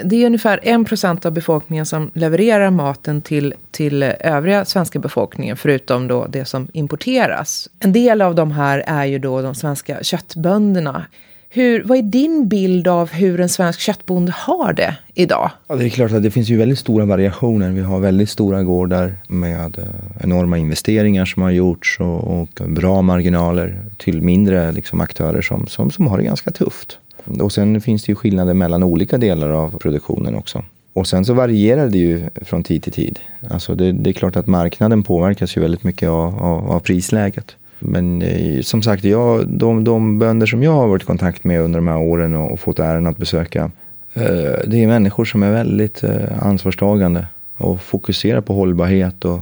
Det 0.05 0.17
är 0.17 0.27
ungefär 0.27 0.61
1 0.63 0.89
% 0.89 1.27
av 1.27 1.33
befolkningen 1.33 1.87
som 1.87 2.11
levererar 2.15 2.71
maten 2.71 3.23
till, 3.23 3.55
till 3.71 4.03
övriga 4.03 4.65
svenska 4.65 4.99
befolkningen, 4.99 5.57
förutom 5.57 6.09
då 6.09 6.27
det 6.27 6.45
som 6.45 6.69
importeras. 6.73 7.69
En 7.79 7.93
del 7.93 8.23
av 8.23 8.35
de 8.35 8.51
här 8.51 8.85
är 8.87 9.05
ju 9.05 9.19
då 9.19 9.43
de 9.43 9.55
svenska 9.55 10.03
köttbönderna. 10.03 11.07
Hur, 11.53 11.83
vad 11.83 11.99
är 11.99 12.03
din 12.03 12.49
bild 12.49 12.89
av 12.89 13.11
hur 13.11 13.41
en 13.41 13.49
svensk 13.49 13.81
köttbonde 13.81 14.33
har 14.37 14.73
det 14.73 14.97
idag? 15.15 15.51
Ja, 15.69 15.77
det 15.77 15.85
är 15.85 15.89
klart 15.89 16.13
att 16.13 16.23
det 16.23 16.31
finns 16.31 16.49
ju 16.49 16.57
väldigt 16.57 16.79
stora 16.79 17.05
variationer. 17.05 17.71
Vi 17.71 17.81
har 17.81 18.01
väldigt 18.01 18.31
stora 18.31 18.63
gårdar 18.63 19.13
med 19.29 19.79
eh, 19.79 19.85
enorma 20.21 20.59
investeringar 20.59 21.25
som 21.25 21.43
har 21.43 21.51
gjorts 21.51 22.01
och, 22.01 22.41
och 22.41 22.49
bra 22.67 23.03
marginaler 23.03 23.79
till 23.97 24.23
mindre 24.23 24.73
liksom, 24.73 25.01
aktörer 25.01 25.43
som, 25.43 25.67
som, 25.67 25.91
som 25.91 26.07
har 26.07 26.19
det 26.19 26.25
ganska 26.25 26.51
tufft. 26.51 26.99
Och 27.41 27.53
sen 27.53 27.81
finns 27.81 28.05
det 28.05 28.13
ju 28.13 28.17
skillnader 28.17 28.55
mellan 28.55 28.83
olika 28.83 29.19
delar 29.19 29.51
av 29.51 29.79
produktionen 29.79 30.35
också. 30.35 30.65
Och 30.93 31.07
sen 31.07 31.25
så 31.25 31.35
varierar 31.35 31.89
det 31.89 31.99
ju 31.99 32.29
från 32.45 32.63
tid 32.63 32.83
till 32.83 32.93
tid. 32.93 33.19
Alltså 33.51 33.75
det, 33.75 33.93
det 33.93 34.11
är 34.11 34.15
klart 34.15 34.37
att 34.37 34.47
marknaden 34.47 35.03
påverkas 35.03 35.57
ju 35.57 35.61
väldigt 35.61 35.85
mycket 35.85 36.09
av, 36.09 36.43
av, 36.43 36.71
av 36.71 36.81
prisläget. 36.81 37.57
Men 37.81 38.23
eh, 38.23 38.61
som 38.61 38.83
sagt, 38.83 39.05
jag, 39.05 39.49
de, 39.49 39.85
de 39.85 40.19
bönder 40.19 40.47
som 40.47 40.63
jag 40.63 40.73
har 40.73 40.89
varit 40.89 41.03
i 41.03 41.07
kontakt 41.07 41.45
med 41.45 41.61
under 41.61 41.79
de 41.79 41.89
här 41.89 41.99
åren 41.99 42.35
och, 42.35 42.53
och 42.53 42.61
fått 42.61 42.79
äran 42.79 43.07
att 43.07 43.17
besöka. 43.17 43.71
Eh, 44.15 44.23
det 44.67 44.83
är 44.83 44.87
människor 44.87 45.25
som 45.25 45.43
är 45.43 45.51
väldigt 45.51 46.03
eh, 46.03 46.47
ansvarstagande 46.47 47.27
och 47.57 47.81
fokuserar 47.81 48.41
på 48.41 48.55
hållbarhet. 48.55 49.25
Och, 49.25 49.41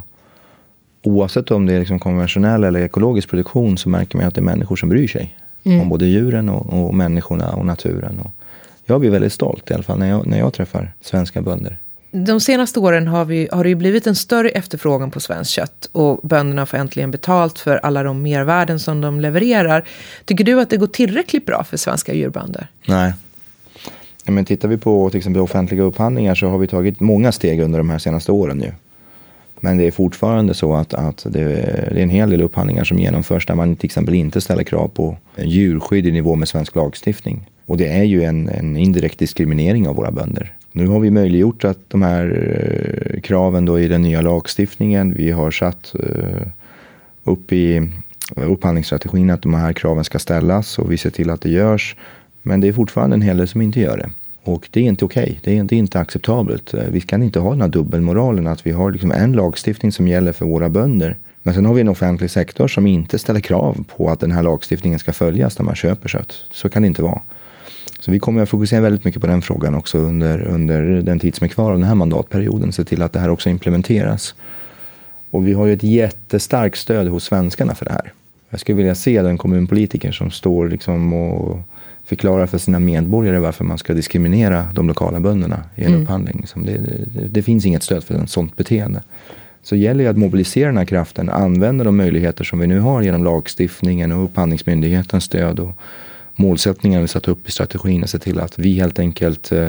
oavsett 1.03 1.51
om 1.51 1.67
det 1.67 1.75
är 1.75 1.79
liksom 1.79 1.99
konventionell 1.99 2.65
eller 2.65 2.81
ekologisk 2.81 3.29
produktion 3.29 3.79
så 3.79 3.89
märker 3.89 4.17
man 4.17 4.27
att 4.27 4.35
det 4.35 4.41
är 4.41 4.43
människor 4.43 4.77
som 4.77 4.89
bryr 4.89 5.09
sig 5.09 5.37
mm. 5.65 5.81
om 5.81 5.89
både 5.89 6.07
djuren 6.07 6.49
och, 6.49 6.87
och 6.87 6.95
människorna 6.95 7.53
och 7.53 7.67
naturen. 7.67 8.19
Och 8.19 8.31
jag 8.87 9.01
blir 9.01 9.11
väldigt 9.11 9.33
stolt 9.33 9.71
i 9.71 9.75
alla 9.75 9.83
fall 9.83 9.99
när 9.99 10.09
jag, 10.09 10.27
när 10.27 10.39
jag 10.39 10.53
träffar 10.53 10.93
svenska 11.01 11.43
bönder. 11.43 11.79
De 12.11 12.41
senaste 12.41 12.81
åren 12.81 13.07
har, 13.07 13.25
vi, 13.25 13.49
har 13.53 13.65
det 13.65 13.69
ju 13.69 13.75
blivit 13.75 14.07
en 14.07 14.15
större 14.15 14.49
efterfrågan 14.49 15.11
på 15.11 15.21
svenskt 15.21 15.51
kött 15.51 15.89
och 15.93 16.21
bönderna 16.23 16.67
får 16.67 16.77
äntligen 16.77 17.11
betalt 17.11 17.59
för 17.59 17.77
alla 17.77 18.03
de 18.03 18.23
mervärden 18.23 18.79
som 18.79 19.01
de 19.01 19.21
levererar. 19.21 19.85
Tycker 20.25 20.45
du 20.45 20.61
att 20.61 20.71
det 20.71 20.77
går 20.77 20.87
tillräckligt 20.87 21.47
bra 21.47 21.65
för 21.65 21.77
svenska 21.77 22.15
djurbönder? 22.15 22.67
Nej. 22.87 23.13
Men 24.25 24.45
tittar 24.45 24.69
vi 24.69 24.77
på 24.77 25.11
till 25.11 25.19
exempel 25.19 25.43
offentliga 25.43 25.83
upphandlingar 25.83 26.35
så 26.35 26.49
har 26.49 26.59
vi 26.59 26.67
tagit 26.67 27.01
många 27.01 27.33
steg 27.33 27.61
under 27.61 27.79
de 27.79 27.91
här 27.91 27.99
senaste 27.99 28.33
åren 28.33 28.59
nu. 28.59 28.73
Men 29.61 29.77
det 29.77 29.87
är 29.87 29.91
fortfarande 29.91 30.55
så 30.55 30.75
att, 30.75 30.95
att 30.95 31.27
det, 31.29 31.41
är 31.41 31.97
en 31.97 32.11
hel 32.11 32.31
del 32.31 32.43
upphandlingar 32.43 32.85
som 32.85 32.99
genomförs 32.99 33.47
där 33.47 33.55
man 33.55 33.77
till 33.77 33.87
exempel 33.87 34.15
inte 34.15 34.41
ställer 34.41 34.63
krav 34.63 34.89
på 34.89 35.17
djurskydd 35.37 36.07
i 36.07 36.13
nivå 36.13 36.35
med 36.35 36.49
svensk 36.49 36.75
lagstiftning. 36.75 37.51
Och 37.67 37.77
det 37.77 37.89
är 37.89 38.05
ju 38.05 38.23
en, 38.23 38.49
en 38.49 38.77
indirekt 38.77 39.19
diskriminering 39.19 39.89
av 39.89 39.97
våra 39.97 40.11
bönder. 40.11 40.58
Nu 40.73 40.87
har 40.87 41.01
vi 41.01 41.11
möjliggjort 41.11 41.65
att 41.65 41.79
de 41.89 42.03
här 42.03 42.27
eh, 43.15 43.21
kraven 43.21 43.65
då 43.65 43.81
i 43.81 43.89
den 43.89 44.03
nya 44.03 44.21
lagstiftningen, 44.21 45.15
vi 45.15 45.31
har 45.31 45.51
satt 45.51 45.95
eh, 45.95 46.49
upp 47.25 47.53
i 47.53 47.91
upphandlingsstrategin 48.37 49.31
att 49.31 49.43
de 49.43 49.55
här 49.55 49.73
kraven 49.73 50.05
ska 50.05 50.19
ställas 50.19 50.79
och 50.79 50.93
vi 50.93 50.97
ser 50.97 51.11
till 51.11 51.31
att 51.31 51.41
det 51.41 51.51
görs. 51.51 51.97
Men 52.43 52.61
det 52.61 52.69
är 52.69 52.73
fortfarande 52.73 53.15
en 53.15 53.23
hel 53.23 53.37
del 53.37 53.49
som 53.49 53.63
inte 53.63 53.81
gör 53.81 53.97
det. 53.97 54.11
Och 54.43 54.69
det 54.71 54.81
är 54.81 54.85
inte 54.85 55.05
okej. 55.05 55.23
Okay. 55.23 55.37
Det, 55.43 55.59
är, 55.59 55.65
det 55.65 55.77
är 55.77 55.79
inte 55.79 56.01
acceptabelt. 56.01 56.75
Eh, 56.75 56.85
vi 56.91 57.01
kan 57.01 57.23
inte 57.23 57.41
ha 57.41 57.51
den 57.51 57.61
här 57.61 57.69
dubbelmoralen 57.69 58.47
att 58.47 58.67
vi 58.67 58.71
har 58.71 58.93
liksom 58.93 59.13
en 59.13 59.33
lagstiftning 59.33 59.93
som 59.93 60.09
gäller 60.09 60.33
för 60.33 60.47
våra 60.47 60.69
bönder. 60.69 61.17
Men 61.43 61.55
sen 61.55 61.67
har 61.67 61.75
vi 61.75 61.81
en 61.81 61.89
offentlig 61.89 62.31
sektor 62.31 62.69
som 62.69 62.87
inte 62.87 63.19
ställer 63.19 63.41
krav 63.41 63.85
på 63.97 64.11
att 64.11 64.21
den 64.21 64.31
här 64.31 64.43
lagstiftningen 64.43 64.99
ska 64.99 65.13
följas 65.13 65.59
när 65.59 65.65
man 65.65 65.75
köper 65.75 66.09
kött. 66.09 66.35
Så 66.51 66.69
kan 66.69 66.83
det 66.83 66.89
inte 66.89 67.03
vara. 67.03 67.21
Så 68.01 68.11
vi 68.11 68.19
kommer 68.19 68.43
att 68.43 68.49
fokusera 68.49 68.81
väldigt 68.81 69.05
mycket 69.05 69.21
på 69.21 69.27
den 69.27 69.43
frågan 69.43 69.75
också 69.75 69.99
under, 69.99 70.43
under 70.43 70.83
den 70.83 71.19
tid 71.19 71.35
som 71.35 71.45
är 71.45 71.49
kvar 71.49 71.73
av 71.73 71.79
den 71.79 71.89
här 71.89 71.95
mandatperioden. 71.95 72.73
Se 72.73 72.85
till 72.85 73.03
att 73.03 73.13
det 73.13 73.21
här 73.21 73.31
också 73.31 73.51
implementeras. 73.51 74.35
Och 75.31 75.49
vi 75.49 75.53
har 75.53 75.67
ju 75.67 75.73
ett 75.73 75.83
jättestarkt 75.83 76.79
stöd 76.79 77.09
hos 77.09 77.25
svenskarna 77.25 77.75
för 77.75 77.85
det 77.85 77.93
här. 77.93 78.13
Jag 78.51 78.61
skulle 78.61 78.77
vilja 78.77 78.95
se 78.95 79.23
den 79.23 79.39
kommunpolitiker 79.39 80.13
som 80.13 80.31
står 80.31 80.69
liksom 80.69 81.13
och 81.13 81.59
förklara 82.05 82.47
för 82.47 82.59
sina 82.59 82.79
medborgare 82.79 83.39
varför 83.39 83.65
man 83.65 83.79
ska 83.79 83.95
diskriminera 83.95 84.69
de 84.75 84.89
lokala 84.89 85.21
bönderna 85.21 85.63
i 85.77 85.85
en 85.85 85.89
mm. 85.89 86.03
upphandling. 86.03 86.47
Det, 86.55 86.73
det, 86.73 87.29
det, 87.29 87.43
finns 87.43 87.67
inget 87.67 87.83
stöd 87.83 88.05
för 88.05 88.15
ett 88.15 88.31
sådant 88.31 88.57
beteende. 88.57 89.03
Så 89.63 89.75
det 89.75 89.81
gäller 89.81 90.05
ju 90.05 90.11
att 90.11 90.19
mobilisera 90.19 90.67
den 90.67 90.77
här 90.77 90.85
kraften, 90.85 91.29
använda 91.29 91.85
de 91.85 91.97
möjligheter 91.97 92.45
som 92.45 92.59
vi 92.59 92.67
nu 92.67 92.81
har 92.81 93.03
genom 93.03 93.25
lagstiftningen 93.25 94.13
och 94.13 94.25
upphandlingsmyndighetens 94.25 95.25
stöd 95.25 95.61
och 95.61 95.73
målsättningar 96.39 97.01
vi 97.01 97.09
satt 97.09 97.29
upp 97.29 97.49
i 97.49 97.53
strategin 97.53 98.03
och 98.03 98.11
se 98.11 98.19
till 98.19 98.41
att 98.41 98.59
vi 98.59 98.79
helt 98.79 98.99
enkelt 98.99 99.53
eh, 99.53 99.69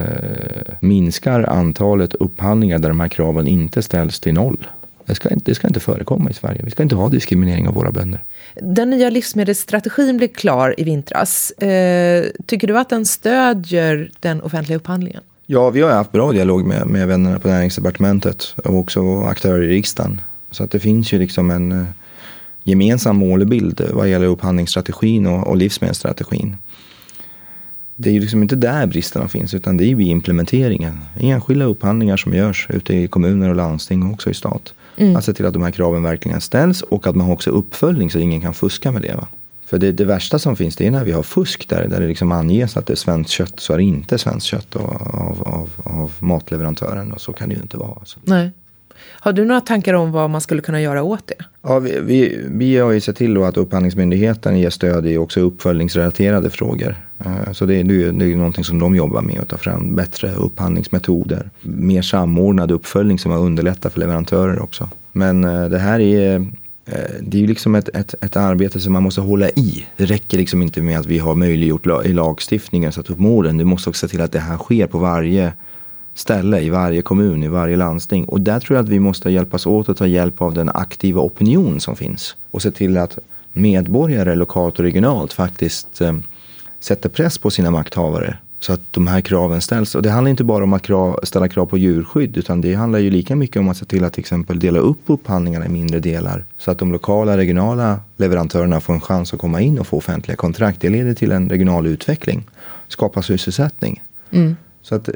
minskar 0.79 1.43
antalet 1.43 2.13
upphandlingar 2.13 2.79
där 2.79 2.89
de 2.89 2.99
här 2.99 3.07
kraven 3.07 3.47
inte 3.47 3.81
ställs 3.81 4.19
till 4.19 4.33
noll. 4.33 4.67
Det 5.05 5.15
ska, 5.15 5.29
inte, 5.29 5.51
det 5.51 5.55
ska 5.55 5.67
inte 5.67 5.79
förekomma 5.79 6.29
i 6.29 6.33
Sverige. 6.33 6.61
Vi 6.63 6.71
ska 6.71 6.83
inte 6.83 6.95
ha 6.95 7.09
diskriminering 7.09 7.67
av 7.67 7.73
våra 7.73 7.91
bönder. 7.91 8.23
Den 8.61 8.89
nya 8.89 9.09
livsmedelsstrategin 9.09 10.17
blev 10.17 10.27
klar 10.27 10.75
i 10.77 10.83
vintras. 10.83 11.51
Eh, 11.51 12.25
tycker 12.45 12.67
du 12.67 12.77
att 12.77 12.89
den 12.89 13.05
stödjer 13.05 14.11
den 14.19 14.41
offentliga 14.41 14.77
upphandlingen? 14.77 15.21
Ja, 15.45 15.69
vi 15.69 15.81
har 15.81 15.91
haft 15.91 16.11
bra 16.11 16.31
dialog 16.31 16.65
med, 16.65 16.87
med 16.87 17.07
vännerna 17.07 17.39
på 17.39 17.47
näringsdepartementet 17.47 18.55
och 18.55 18.75
också 18.75 19.21
aktörer 19.21 19.63
i 19.63 19.67
riksdagen. 19.67 20.21
Så 20.51 20.63
att 20.63 20.71
det 20.71 20.79
finns 20.79 21.13
ju 21.13 21.19
liksom 21.19 21.51
en 21.51 21.71
eh, 21.71 21.87
gemensam 22.63 23.17
målbild 23.17 23.81
vad 23.93 24.09
gäller 24.09 24.25
upphandlingsstrategin 24.25 25.27
och, 25.27 25.47
och 25.47 25.57
livsmedelsstrategin 25.57 26.55
det 28.01 28.09
är 28.09 28.13
ju 28.13 28.19
liksom 28.19 28.41
inte 28.41 28.55
där 28.55 28.87
bristerna 28.87 29.27
finns 29.27 29.53
utan 29.53 29.77
det 29.77 29.83
är 29.83 29.87
ju 29.87 30.03
i 30.03 30.07
implementeringen. 30.09 30.99
Enskilda 31.19 31.65
upphandlingar 31.65 32.17
som 32.17 32.33
görs 32.33 32.67
ute 32.69 32.95
i 32.95 33.07
kommuner 33.07 33.49
och 33.49 33.55
landsting 33.55 34.03
och 34.03 34.13
också 34.13 34.29
i 34.29 34.33
stat. 34.33 34.73
Mm. 34.97 35.15
Att 35.15 35.25
se 35.25 35.33
till 35.33 35.45
att 35.45 35.53
de 35.53 35.63
här 35.63 35.71
kraven 35.71 36.03
verkligen 36.03 36.41
ställs 36.41 36.81
och 36.81 37.07
att 37.07 37.15
man 37.15 37.27
har 37.27 37.33
också 37.33 37.49
uppföljning 37.49 38.11
så 38.11 38.19
ingen 38.19 38.41
kan 38.41 38.53
fuska 38.53 38.91
med 38.91 39.01
det. 39.01 39.15
Va? 39.15 39.27
För 39.65 39.77
det, 39.77 39.91
det, 39.91 40.05
värsta 40.05 40.39
som 40.39 40.55
finns 40.55 40.75
det 40.75 40.87
är 40.87 40.91
när 40.91 41.03
vi 41.03 41.11
har 41.11 41.23
fusk 41.23 41.69
där, 41.69 41.87
där 41.87 42.01
det 42.01 42.07
liksom 42.07 42.31
anges 42.31 42.77
att 42.77 42.85
det 42.85 42.93
är 42.93 42.95
svenskt 42.95 43.31
kött 43.31 43.59
så 43.59 43.73
är 43.73 43.77
det 43.77 43.83
inte 43.83 44.17
svenskt 44.17 44.47
kött 44.47 44.75
av, 44.75 44.83
av, 45.13 45.41
av, 45.45 45.69
av 45.83 46.11
matleverantören 46.19 47.11
och 47.11 47.21
så 47.21 47.33
kan 47.33 47.49
det 47.49 47.55
ju 47.55 47.61
inte 47.61 47.77
vara. 47.77 47.95
Alltså. 47.99 48.19
Nej. 48.23 48.51
Har 49.21 49.33
du 49.33 49.45
några 49.45 49.61
tankar 49.61 49.93
om 49.93 50.11
vad 50.11 50.29
man 50.29 50.41
skulle 50.41 50.61
kunna 50.61 50.81
göra 50.81 51.03
åt 51.03 51.27
det? 51.27 51.45
Ja, 51.61 51.79
vi, 51.79 51.99
vi, 52.01 52.45
vi 52.47 52.77
har 52.77 52.91
ju 52.91 53.01
sett 53.01 53.15
till 53.15 53.33
då 53.33 53.43
att 53.43 53.57
Upphandlingsmyndigheten 53.57 54.59
ger 54.59 54.69
stöd 54.69 55.07
i 55.07 55.17
också 55.17 55.39
uppföljningsrelaterade 55.39 56.49
frågor. 56.49 56.95
Eh, 57.19 57.51
så 57.51 57.65
det, 57.65 57.83
det, 57.83 58.11
det 58.11 58.25
är 58.25 58.35
någonting 58.35 58.63
som 58.63 58.79
de 58.79 58.95
jobbar 58.95 59.21
med, 59.21 59.39
att 59.39 59.47
ta 59.47 59.57
fram 59.57 59.95
bättre 59.95 60.33
upphandlingsmetoder. 60.35 61.49
Mer 61.61 62.01
samordnad 62.01 62.71
uppföljning 62.71 63.19
som 63.19 63.31
underlättar 63.31 63.89
för 63.89 63.99
leverantörer 63.99 64.61
också. 64.61 64.89
Men 65.11 65.43
eh, 65.43 65.69
det 65.69 65.79
här 65.79 65.99
är 65.99 66.35
eh, 66.35 66.41
det 67.21 67.37
är 67.37 67.41
ju 67.41 67.47
liksom 67.47 67.75
ett, 67.75 67.89
ett, 67.89 68.15
ett, 68.21 68.35
arbete 68.35 68.79
som 68.79 68.93
man 68.93 69.03
måste 69.03 69.21
hålla 69.21 69.49
i. 69.49 69.85
Det 69.97 70.05
räcker 70.05 70.37
liksom 70.37 70.61
inte 70.61 70.81
med 70.81 70.99
att 70.99 71.05
vi 71.05 71.19
har 71.19 71.35
möjliggjort 71.35 72.05
i 72.05 72.13
lagstiftningen 72.13 72.91
satt 72.91 73.09
upp 73.09 73.19
målen. 73.19 73.57
Du 73.57 73.65
måste 73.65 73.89
också 73.89 74.07
se 74.07 74.11
till 74.11 74.21
att 74.21 74.31
det 74.31 74.39
här 74.39 74.57
sker 74.57 74.87
på 74.87 74.97
varje 74.97 75.53
ställe, 76.13 76.61
i 76.61 76.69
varje 76.69 77.01
kommun, 77.01 77.43
i 77.43 77.47
varje 77.47 77.77
landsting. 77.77 78.25
Och 78.25 78.41
där 78.41 78.59
tror 78.59 78.77
jag 78.77 78.83
att 78.83 78.89
vi 78.89 78.99
måste 78.99 79.29
hjälpas 79.29 79.65
åt 79.65 79.89
att 79.89 79.97
ta 79.97 80.07
hjälp 80.07 80.41
av 80.41 80.53
den 80.53 80.69
aktiva 80.69 81.21
opinion 81.21 81.79
som 81.79 81.95
finns. 81.95 82.35
Och 82.51 82.61
se 82.61 82.71
till 82.71 82.97
att 82.97 83.17
medborgare 83.51 84.35
lokalt 84.35 84.79
och 84.79 84.85
regionalt 84.85 85.33
faktiskt 85.33 86.01
eh, 86.01 86.13
sätter 86.79 87.09
press 87.09 87.37
på 87.37 87.49
sina 87.49 87.71
makthavare 87.71 88.37
så 88.59 88.73
att 88.73 88.81
de 88.91 89.07
här 89.07 89.21
kraven 89.21 89.61
ställs. 89.61 89.95
Och 89.95 90.01
det 90.01 90.09
handlar 90.09 90.29
inte 90.29 90.43
bara 90.43 90.63
om 90.63 90.73
att 90.73 90.81
krav, 90.81 91.19
ställa 91.23 91.47
krav 91.47 91.65
på 91.65 91.77
djurskydd 91.77 92.37
utan 92.37 92.61
det 92.61 92.73
handlar 92.73 92.99
ju 92.99 93.09
lika 93.09 93.35
mycket 93.35 93.57
om 93.57 93.69
att 93.69 93.77
se 93.77 93.85
till 93.85 94.03
att 94.03 94.13
till 94.13 94.21
exempel 94.21 94.59
dela 94.59 94.79
upp 94.79 95.01
upphandlingarna 95.05 95.65
i 95.65 95.69
mindre 95.69 95.99
delar 95.99 96.45
så 96.57 96.71
att 96.71 96.79
de 96.79 96.91
lokala 96.91 97.37
regionala 97.37 97.99
leverantörerna 98.17 98.79
får 98.79 98.93
en 98.93 99.01
chans 99.01 99.33
att 99.33 99.39
komma 99.39 99.61
in 99.61 99.79
och 99.79 99.87
få 99.87 99.97
offentliga 99.97 100.35
kontrakt. 100.35 100.81
Det 100.81 100.89
leder 100.89 101.13
till 101.13 101.31
en 101.31 101.49
regional 101.49 101.87
utveckling, 101.87 102.43
skapa 102.87 103.21
sysselsättning. 103.21 104.03
Mm. 104.31 104.55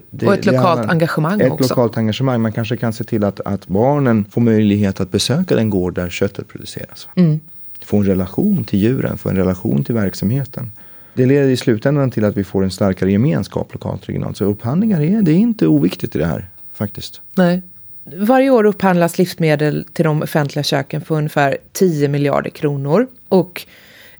Det, 0.10 0.28
och 0.28 0.34
ett 0.34 0.46
lokalt 0.46 0.90
engagemang 0.90 1.42
ett 1.42 1.52
också. 1.52 1.64
Ett 1.64 1.70
lokalt 1.70 1.98
engagemang. 1.98 2.42
Man 2.42 2.52
kanske 2.52 2.78
kan 2.78 2.94
se 2.94 3.04
till 3.04 3.24
att, 3.24 3.40
att 3.40 3.68
barnen 3.68 4.26
får 4.32 4.42
möjlighet 4.42 5.00
att 5.02 5.12
besöka 5.12 5.56
den 5.56 5.70
gård 5.70 5.96
där 5.96 6.10
köttet 6.10 6.48
produceras. 6.48 7.08
Mm. 7.16 7.40
Få 7.84 7.98
en 7.98 8.06
relation 8.06 8.64
till 8.64 8.80
djuren, 8.80 9.18
få 9.18 9.30
en 9.30 9.36
relation 9.36 9.84
till 9.84 9.96
verksamheten. 9.96 10.72
Det 11.14 11.26
leder 11.26 11.50
i 11.50 11.58
slutändan 11.58 12.12
till 12.12 12.26
att 12.26 12.38
vi 12.38 12.44
får 12.44 12.64
en 12.64 12.72
starkare 12.72 13.12
gemenskap 13.12 13.74
lokalt 13.74 14.10
regionalt. 14.10 14.38
Så 14.38 14.46
upphandlingar 14.46 15.02
är, 15.02 15.22
det 15.22 15.32
är 15.32 15.38
inte 15.38 15.68
oviktigt 15.68 16.16
i 16.16 16.20
det 16.20 16.26
här 16.26 16.50
faktiskt. 16.74 17.22
Nej. 17.36 17.62
Varje 18.16 18.50
år 18.50 18.64
upphandlas 18.64 19.18
livsmedel 19.18 19.86
till 19.94 20.06
de 20.06 20.22
offentliga 20.22 20.64
köken 20.64 21.02
för 21.02 21.16
ungefär 21.16 21.58
10 21.72 22.08
miljarder 22.08 22.50
kronor. 22.50 23.08
Och 23.30 23.66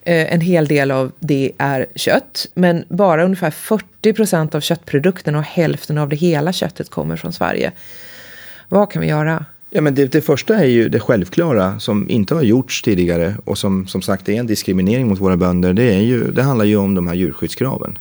Eh, 0.04 0.32
en 0.32 0.40
hel 0.40 0.66
del 0.66 0.90
av 0.90 1.12
det 1.18 1.52
är 1.58 1.86
kött, 1.94 2.46
men 2.54 2.84
bara 2.88 3.24
ungefär 3.24 3.50
40 3.50 4.12
procent 4.12 4.54
av 4.54 4.60
köttprodukterna 4.60 5.38
och 5.38 5.44
hälften 5.44 5.98
av 5.98 6.08
det 6.08 6.16
hela 6.16 6.52
köttet 6.52 6.90
kommer 6.90 7.16
från 7.16 7.32
Sverige. 7.32 7.72
Vad 8.68 8.90
kan 8.90 9.02
vi 9.02 9.08
göra? 9.08 9.44
Ja, 9.70 9.80
men 9.80 9.94
det, 9.94 10.12
det, 10.12 10.20
första 10.20 10.54
är 10.54 10.64
ju 10.64 10.88
det 10.88 11.00
självklara 11.00 11.78
som 11.78 12.10
inte 12.10 12.34
har 12.34 12.42
gjorts 12.42 12.82
tidigare 12.82 13.34
och 13.44 13.58
som 13.58 13.86
som 13.86 14.02
sagt 14.02 14.28
är 14.28 14.32
en 14.32 14.46
diskriminering 14.46 15.08
mot 15.08 15.20
våra 15.20 15.36
bönder. 15.36 15.72
Det, 15.72 15.94
är 15.94 16.00
ju, 16.00 16.30
det 16.30 16.42
handlar 16.42 16.64
ju 16.64 16.76
om 16.76 16.94
de 16.94 17.06
här 17.06 17.14
djurskyddskraven. 17.14 17.98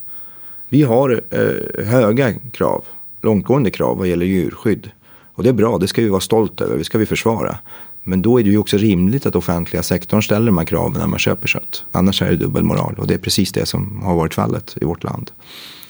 Vi 0.69 0.83
har 0.83 1.21
eh, 1.29 1.85
höga 1.85 2.33
krav, 2.33 2.85
långtgående 3.21 3.71
krav 3.71 3.97
vad 3.97 4.07
gäller 4.07 4.25
djurskydd. 4.25 4.91
Och 5.35 5.43
det 5.43 5.49
är 5.49 5.53
bra, 5.53 5.77
det 5.77 5.87
ska 5.87 6.01
vi 6.01 6.09
vara 6.09 6.21
stolta 6.21 6.63
över, 6.63 6.77
det 6.77 6.83
ska 6.83 6.97
vi 6.97 7.05
försvara. 7.05 7.57
Men 8.03 8.21
då 8.21 8.39
är 8.39 8.43
det 8.43 8.49
ju 8.49 8.57
också 8.57 8.77
rimligt 8.77 9.25
att 9.25 9.35
offentliga 9.35 9.83
sektorn 9.83 10.23
ställer 10.23 10.45
de 10.45 10.57
här 10.57 10.65
kraven 10.65 10.99
när 10.99 11.07
man 11.07 11.19
köper 11.19 11.47
kött. 11.47 11.85
Annars 11.91 12.21
är 12.21 12.29
det 12.29 12.35
dubbelmoral 12.35 12.95
och 12.97 13.07
det 13.07 13.13
är 13.13 13.17
precis 13.17 13.51
det 13.51 13.65
som 13.65 14.01
har 14.03 14.15
varit 14.15 14.33
fallet 14.33 14.77
i 14.81 14.85
vårt 14.85 15.03
land. 15.03 15.31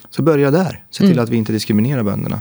Så 0.09 0.21
börja 0.21 0.51
där, 0.51 0.83
se 0.89 0.97
till 0.97 1.11
mm. 1.11 1.23
att 1.23 1.29
vi 1.29 1.37
inte 1.37 1.51
diskriminerar 1.51 2.03
bönderna. 2.03 2.39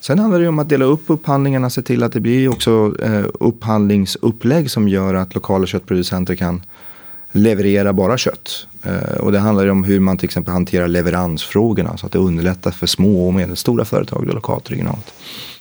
Sen 0.00 0.18
handlar 0.18 0.40
det 0.40 0.48
om 0.48 0.58
att 0.58 0.68
dela 0.68 0.84
upp 0.84 1.02
upphandlingarna, 1.06 1.70
se 1.70 1.82
till 1.82 2.02
att 2.02 2.12
det 2.12 2.20
blir 2.20 2.48
också 2.48 2.94
eh, 3.02 3.24
upphandlingsupplägg 3.40 4.70
som 4.70 4.88
gör 4.88 5.14
att 5.14 5.34
lokala 5.34 5.66
köttproducenter 5.66 6.34
kan 6.34 6.62
leverera 7.32 7.92
bara 7.92 8.18
kött. 8.18 8.66
Eh, 8.82 9.20
och 9.20 9.32
det 9.32 9.38
handlar 9.38 9.66
om 9.66 9.84
hur 9.84 10.00
man 10.00 10.18
till 10.18 10.24
exempel 10.24 10.52
hanterar 10.52 10.88
leveransfrågorna 10.88 11.96
så 11.96 12.06
att 12.06 12.12
det 12.12 12.18
underlättar 12.18 12.70
för 12.70 12.86
små 12.86 13.26
och 13.26 13.34
medelstora 13.34 13.84
företag 13.84 14.26
lokalt 14.34 14.64
och 14.64 14.70
regionalt. 14.70 15.14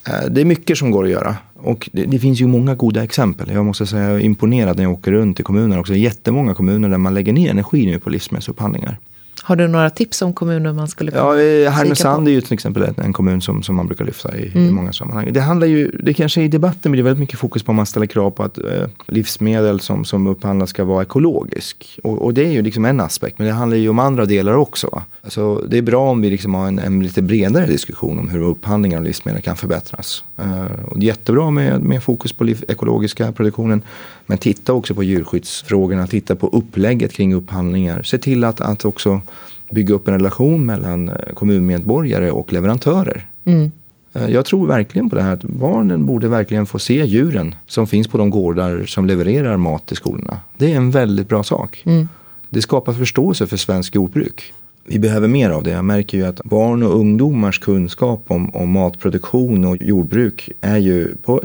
Eh, 0.08 0.30
det 0.30 0.42
är 0.42 0.46
mycket 0.46 0.78
som 0.78 0.92
går 0.92 1.04
att 1.04 1.10
göra 1.10 1.36
och 1.64 1.90
det, 1.94 2.06
det, 2.06 2.20
finns 2.20 2.42
ju 2.42 2.48
många 2.48 2.76
goda 2.76 3.04
exempel. 3.04 3.52
Jag 3.52 3.66
måste 3.66 3.86
säga 3.86 4.04
jag 4.04 4.16
är 4.16 4.20
imponerad 4.20 4.78
när 4.78 4.84
jag 4.84 4.94
åker 4.94 5.12
runt 5.12 5.40
i 5.40 5.44
kommuner 5.44 5.80
också. 5.80 5.96
Jättemånga 5.96 6.54
kommuner 6.54 6.90
där 6.90 6.98
man 6.98 7.14
lägger 7.14 7.34
ner 7.34 7.50
energi 7.50 7.86
nu 7.86 8.00
på 8.00 8.10
livsmedelsupphandlingar. 8.10 9.00
Har 9.44 9.56
du 9.56 9.68
några 9.68 9.90
tips 9.90 10.22
om 10.22 10.34
kommuner 10.34 10.74
man 10.74 10.88
skulle 10.88 11.12
kunna 11.12 11.24
Ja, 11.24 11.70
Härnösand 11.70 12.28
är 12.28 12.32
ju 12.32 12.42
till 12.42 12.54
exempel 12.54 12.94
en 12.98 13.14
kommun 13.14 13.42
som, 13.42 13.64
som 13.64 13.76
man 13.76 13.88
brukar 13.88 14.06
lyfta 14.06 14.38
i, 14.38 14.52
mm. 14.56 14.68
i 14.68 14.72
många 14.72 14.94
sammanhang. 14.94 15.34
Det 15.34 15.42
handlar 15.42 15.68
ju, 15.68 15.92
det 16.04 16.14
kanske 16.14 16.42
i 16.42 16.48
debatten 16.48 16.92
blir 16.92 17.04
väldigt 17.04 17.20
mycket 17.20 17.40
fokus 17.40 17.64
på 17.64 17.70
om 17.70 17.76
man 17.76 17.86
ställer 17.86 18.06
krav 18.06 18.32
på 18.32 18.44
att 18.44 18.58
eh, 18.58 18.88
livsmedel 19.08 19.80
som, 19.80 20.06
som 20.06 20.28
upphandlas 20.28 20.70
ska 20.70 20.84
vara 20.84 21.02
ekologisk. 21.02 22.00
Och, 22.04 22.26
och, 22.26 22.34
det 22.34 22.46
är 22.46 22.52
ju 22.52 22.62
liksom 22.62 22.86
en 22.86 23.00
aspekt, 23.00 23.40
men 23.40 23.48
det 23.48 23.54
handlar 23.54 23.78
ju 23.78 23.90
om 23.90 24.00
andra 24.00 24.26
delar 24.26 24.54
också. 24.54 25.04
Alltså, 25.24 25.56
det 25.56 25.78
är 25.78 25.82
bra 25.82 26.10
om 26.10 26.22
vi 26.22 26.30
liksom 26.30 26.54
har 26.54 26.68
en, 26.68 26.80
en 26.80 27.04
lite 27.04 27.22
bredare 27.22 27.66
diskussion 27.66 28.20
om 28.20 28.30
hur 28.30 28.42
upphandlingar 28.42 28.98
av 28.98 29.04
livsmedel 29.04 29.42
kan 29.42 29.58
förbättras. 29.58 30.24
Uh, 30.40 30.86
och 30.86 31.00
det 31.00 31.06
är 31.06 31.08
jättebra 31.08 31.52
med, 31.52 31.82
med 31.82 32.04
fokus 32.04 32.34
på 32.34 32.44
liv, 32.44 32.64
ekologiska 32.68 33.32
produktionen. 33.32 33.82
Men 34.26 34.38
titta 34.38 34.74
också 34.74 34.96
på 34.96 35.04
djurskyddsfrågorna, 35.04 36.08
titta 36.08 36.36
på 36.36 36.48
upplägget 36.48 37.14
kring 37.14 37.34
upphandlingar. 37.34 38.04
Se 38.04 38.18
till 38.18 38.44
att, 38.44 38.62
att 38.62 38.86
också 38.86 39.22
bygga 39.72 39.96
upp 39.96 40.08
en 40.08 40.14
relation 40.14 40.66
mellan 40.66 41.10
eh, 41.10 41.16
kommunmedborgare 41.34 42.32
och 42.32 42.54
leverantörer. 42.54 43.28
Mm. 43.46 43.72
Eh, 44.14 44.30
jag 44.30 44.46
tror 44.46 44.68
verkligen 44.68 45.10
på 45.10 45.16
det 45.16 45.22
här 45.22 45.34
att 45.34 45.44
barnen 45.44 46.06
borde 46.06 46.28
verkligen 46.28 46.66
få 46.66 46.80
se 46.80 47.06
djuren 47.06 47.56
som 47.68 47.88
finns 47.88 48.08
på 48.08 48.18
de 48.18 48.30
gårdar 48.30 48.86
som 48.86 49.06
levererar 49.06 49.58
mat 49.58 49.86
till 49.86 49.98
skolorna. 49.98 50.38
Det 50.58 50.74
är 50.74 50.78
en 50.78 50.92
väldigt 50.92 51.30
bra 51.30 51.44
sak. 51.44 51.84
Mm. 51.86 52.08
Det 52.50 52.62
skapar 52.62 52.94
förståelse 52.94 53.48
för 53.48 53.58
svensk 53.58 53.96
jordbruk 53.96 54.54
vi 54.84 55.00
behöver 55.00 55.28
mer 55.28 55.50
av 55.50 55.64
det. 55.64 55.72
Jag 55.72 55.86
märker 55.86 56.18
ju 56.18 56.26
att 56.26 56.44
barn 56.44 56.84
och 56.84 56.96
ungdomars 56.96 57.60
kunskap 57.60 58.24
om, 58.28 58.56
om 58.56 58.72
matproduktion 58.72 59.66
och 59.66 59.78
jordbruk 59.82 60.50
är 60.62 60.78
ju 60.78 61.16
på, 61.16 61.42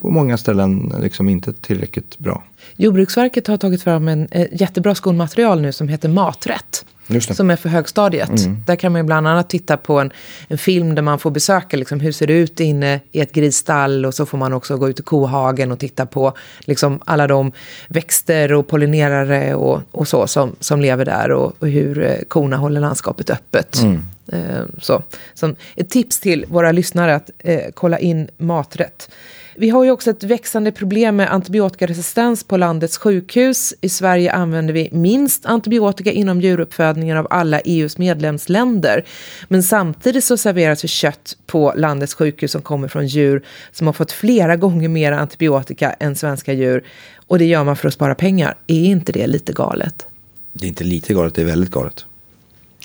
på 0.00 0.10
många 0.10 0.36
ställen 0.36 0.92
liksom 1.00 1.28
inte 1.28 1.52
tillräckligt 1.52 2.18
bra. 2.18 2.42
Jordbruksverket 2.76 3.46
har 3.46 3.56
tagit 3.56 3.82
fram 3.82 4.08
en 4.08 4.28
eh, 4.30 4.46
jättebra 4.52 4.94
skolmaterial 4.94 5.60
nu 5.60 5.72
som 5.72 5.88
heter 5.88 6.08
Maträtt 6.08 6.84
som 7.20 7.50
är 7.50 7.56
för 7.56 7.68
högstadiet. 7.68 8.28
Mm. 8.28 8.62
Där 8.66 8.76
kan 8.76 8.92
man 8.92 9.06
bland 9.06 9.28
annat 9.28 9.50
titta 9.50 9.76
på 9.76 10.00
en, 10.00 10.12
en 10.48 10.58
film 10.58 10.94
där 10.94 11.02
man 11.02 11.18
får 11.18 11.30
besöka 11.30 11.76
liksom, 11.76 12.00
hur 12.00 12.12
ser 12.12 12.26
det 12.26 12.32
ut 12.32 12.60
inne 12.60 13.00
i 13.12 13.20
ett 13.20 13.32
grisstall 13.32 14.06
och 14.06 14.14
så 14.14 14.26
får 14.26 14.38
man 14.38 14.52
också 14.52 14.76
gå 14.76 14.88
ut 14.88 15.00
i 15.00 15.02
kohagen 15.02 15.72
och 15.72 15.78
titta 15.78 16.06
på 16.06 16.32
liksom, 16.60 17.00
alla 17.04 17.26
de 17.26 17.52
växter 17.88 18.52
och 18.52 18.68
pollinerare 18.68 19.54
och, 19.54 19.80
och 19.90 20.08
så 20.08 20.26
som, 20.26 20.56
som 20.60 20.80
lever 20.80 21.04
där 21.04 21.30
och, 21.30 21.52
och 21.58 21.68
hur 21.68 22.02
eh, 22.02 22.16
korna 22.28 22.56
håller 22.56 22.80
landskapet 22.80 23.30
öppet. 23.30 23.82
Mm. 23.82 24.02
Eh, 24.32 24.62
så, 24.80 25.02
som 25.34 25.56
ett 25.74 25.90
tips 25.90 26.20
till 26.20 26.44
våra 26.48 26.72
lyssnare 26.72 27.14
att 27.14 27.30
eh, 27.38 27.60
kolla 27.74 27.98
in 27.98 28.28
maträtt. 28.38 29.10
Vi 29.58 29.70
har 29.70 29.84
ju 29.84 29.90
också 29.90 30.10
ett 30.10 30.24
växande 30.24 30.72
problem 30.72 31.16
med 31.16 31.32
antibiotikaresistens 31.32 32.44
på 32.44 32.56
landets 32.56 32.98
sjukhus. 32.98 33.74
I 33.80 33.88
Sverige 33.88 34.32
använder 34.32 34.74
vi 34.74 34.88
minst 34.92 35.46
antibiotika 35.46 36.12
inom 36.12 36.40
djuruppfödningen 36.40 37.16
av 37.16 37.26
alla 37.30 37.60
EUs 37.60 37.98
medlemsländer. 37.98 39.04
Men 39.48 39.62
samtidigt 39.62 40.24
så 40.24 40.36
serveras 40.36 40.84
ju 40.84 40.88
kött 40.88 41.36
på 41.46 41.72
landets 41.76 42.14
sjukhus 42.14 42.52
som 42.52 42.62
kommer 42.62 42.88
från 42.88 43.06
djur 43.06 43.42
som 43.72 43.86
har 43.86 43.94
fått 43.94 44.12
flera 44.12 44.56
gånger 44.56 44.88
mer 44.88 45.12
antibiotika 45.12 45.92
än 45.92 46.16
svenska 46.16 46.52
djur. 46.52 46.84
Och 47.26 47.38
det 47.38 47.44
gör 47.44 47.64
man 47.64 47.76
för 47.76 47.88
att 47.88 47.94
spara 47.94 48.14
pengar. 48.14 48.56
Är 48.66 48.84
inte 48.84 49.12
det 49.12 49.26
lite 49.26 49.52
galet? 49.52 50.06
Det 50.52 50.66
är 50.66 50.68
inte 50.68 50.84
lite 50.84 51.14
galet, 51.14 51.34
det 51.34 51.42
är 51.42 51.46
väldigt 51.46 51.70
galet. 51.70 52.04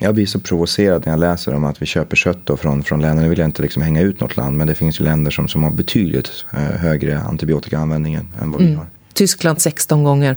Jag 0.04 0.14
blir 0.16 0.26
så 0.26 0.40
provocerad 0.40 1.06
när 1.06 1.14
jag 1.14 1.20
läser 1.20 1.54
om 1.54 1.64
att 1.64 1.82
vi 1.82 1.86
köper 1.86 2.16
kött 2.16 2.40
då 2.44 2.58
från, 2.58 2.84
från 2.84 3.02
länder. 3.02 3.24
Nu 3.24 3.30
vill 3.30 3.40
jag 3.40 3.48
inte 3.48 3.62
liksom 3.62 3.82
hänga 3.82 4.02
ut 4.02 4.20
något 4.20 4.38
land. 4.38 4.58
Men 4.58 4.68
det 4.68 4.76
finns 4.76 5.00
ju 5.00 5.04
länder 5.04 5.32
som, 5.32 5.48
som 5.48 5.64
har 5.64 5.72
betydligt 5.72 6.46
eh, 6.54 6.60
högre 6.60 7.20
antibiotikaanvändning 7.20 8.14
än 8.16 8.52
vad 8.52 8.62
mm. 8.62 8.72
vi 8.72 8.74
har. 8.74 8.86
Tyskland 9.14 9.62
16 9.62 10.04
gånger. 10.04 10.36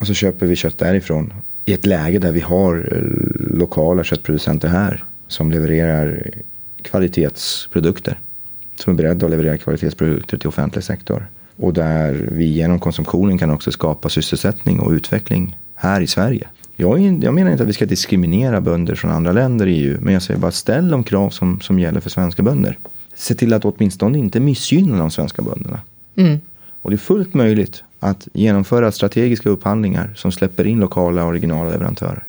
Och 0.00 0.06
så 0.06 0.14
köper 0.14 0.46
vi 0.46 0.56
kött 0.56 0.78
därifrån. 0.78 1.32
I 1.64 1.72
ett 1.72 1.86
läge 1.86 2.18
där 2.18 2.32
vi 2.32 2.40
har 2.40 2.88
eh, 2.92 3.58
lokala 3.58 4.04
köttproducenter 4.04 4.68
här. 4.68 5.04
Som 5.28 5.50
levererar 5.50 6.30
kvalitetsprodukter. 6.82 8.18
Som 8.76 8.92
är 8.92 8.96
beredda 8.96 9.26
att 9.26 9.30
leverera 9.30 9.58
kvalitetsprodukter 9.58 10.38
till 10.38 10.48
offentlig 10.48 10.84
sektor. 10.84 11.28
Och 11.56 11.72
där 11.72 12.28
vi 12.32 12.44
genom 12.44 12.78
konsumtionen 12.78 13.38
kan 13.38 13.50
också 13.50 13.72
skapa 13.72 14.08
sysselsättning 14.08 14.80
och 14.80 14.92
utveckling 14.92 15.58
här 15.74 16.00
i 16.00 16.06
Sverige. 16.06 16.48
Jag, 16.80 17.24
jag, 17.24 17.34
menar 17.34 17.50
inte 17.50 17.62
att 17.62 17.68
vi 17.68 17.72
ska 17.72 17.86
diskriminera 17.86 18.60
bönder 18.60 18.94
från 18.94 19.10
andra 19.10 19.32
länder 19.32 19.66
i 19.66 19.76
EU. 19.76 19.98
Men 20.00 20.14
jag 20.14 20.22
säger 20.22 20.40
bara 20.40 20.50
ställ 20.50 20.90
de 20.90 21.04
krav 21.04 21.30
som, 21.30 21.60
som 21.60 21.78
gäller 21.78 22.00
för 22.00 22.10
svenska 22.10 22.42
bönder. 22.42 22.78
Se 23.14 23.34
till 23.34 23.52
att 23.52 23.64
åtminstone 23.64 24.18
inte 24.18 24.40
missgynna 24.40 24.98
de 24.98 25.10
svenska 25.10 25.42
bönderna. 25.42 25.80
Mm. 26.16 26.38
Och 26.82 26.90
det 26.90 26.94
är 26.94 26.98
fullt 26.98 27.34
möjligt 27.34 27.82
att 27.98 28.28
genomföra 28.32 28.92
strategiska 28.92 29.48
upphandlingar 29.48 30.12
som 30.16 30.32
släpper 30.32 30.66
in 30.66 30.80
lokala 30.80 31.24
och 31.24 31.32
regionala 31.32 31.70
leverantörer. 31.70 32.24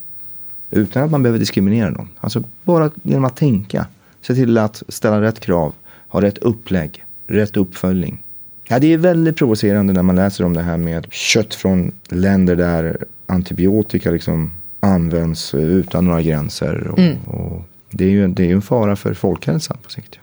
Utan 0.69 1.03
att 1.03 1.11
man 1.11 1.23
behöver 1.23 1.39
diskriminera 1.39 1.89
någon. 1.89 2.09
Alltså 2.19 2.43
bara 2.63 2.91
genom 3.03 3.25
att 3.25 3.35
tänka. 3.35 3.85
Se 4.21 4.35
till 4.35 4.57
att 4.57 4.83
ställa 4.87 5.21
rätt 5.21 5.39
krav. 5.39 5.73
Ha 6.07 6.21
rätt 6.21 6.37
upplägg. 6.37 7.05
Rätt 7.27 7.57
uppföljning. 7.57 8.23
Ja, 8.67 8.79
det 8.79 8.93
är 8.93 8.97
väldigt 8.97 9.35
provocerande 9.35 9.93
när 9.93 10.03
man 10.03 10.15
läser 10.15 10.45
om 10.45 10.53
det 10.53 10.61
här 10.61 10.77
med 10.77 11.07
kött 11.11 11.55
från 11.55 11.91
länder 12.09 12.55
där 12.55 13.05
antibiotika 13.31 14.11
liksom 14.11 14.51
används 14.79 15.53
utan 15.53 16.05
några 16.05 16.21
gränser. 16.21 16.87
Och, 16.87 16.99
mm. 16.99 17.17
och 17.23 17.61
det 17.89 18.05
är 18.05 18.09
ju 18.09 18.27
det 18.27 18.45
är 18.45 18.53
en 18.53 18.61
fara 18.61 18.95
för 18.95 19.13
folkhälsan 19.13 19.77
på 19.83 19.89
sikt. 19.89 20.19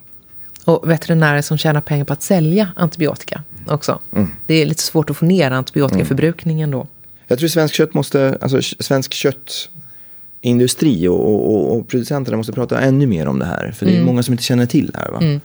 Och 0.64 0.90
veterinärer 0.90 1.42
som 1.42 1.58
tjänar 1.58 1.80
pengar 1.80 2.04
på 2.04 2.12
att 2.12 2.22
sälja 2.22 2.70
antibiotika 2.76 3.42
också. 3.66 3.98
Mm. 4.12 4.28
Det 4.46 4.54
är 4.54 4.66
lite 4.66 4.82
svårt 4.82 5.10
att 5.10 5.16
få 5.16 5.24
ner 5.24 5.50
antibiotikaförbrukningen 5.50 6.70
då. 6.70 6.86
Jag 7.26 7.38
tror 7.38 7.48
svensk 7.48 7.74
kött 7.74 7.94
måste, 7.94 8.38
alltså 8.40 8.62
svensk 8.62 9.12
köttindustri 9.12 11.08
och, 11.08 11.54
och, 11.54 11.76
och, 11.76 11.88
producenterna 11.88 12.36
måste 12.36 12.52
prata 12.52 12.80
ännu 12.80 13.06
mer 13.06 13.28
om 13.28 13.38
det 13.38 13.44
här. 13.44 13.72
För 13.72 13.86
det 13.86 13.92
är 13.92 13.94
mm. 13.94 14.06
många 14.06 14.22
som 14.22 14.32
inte 14.32 14.44
känner 14.44 14.66
till 14.66 14.86
det 14.86 14.98
här. 14.98 15.10
Va? 15.10 15.18
Mm. 15.20 15.40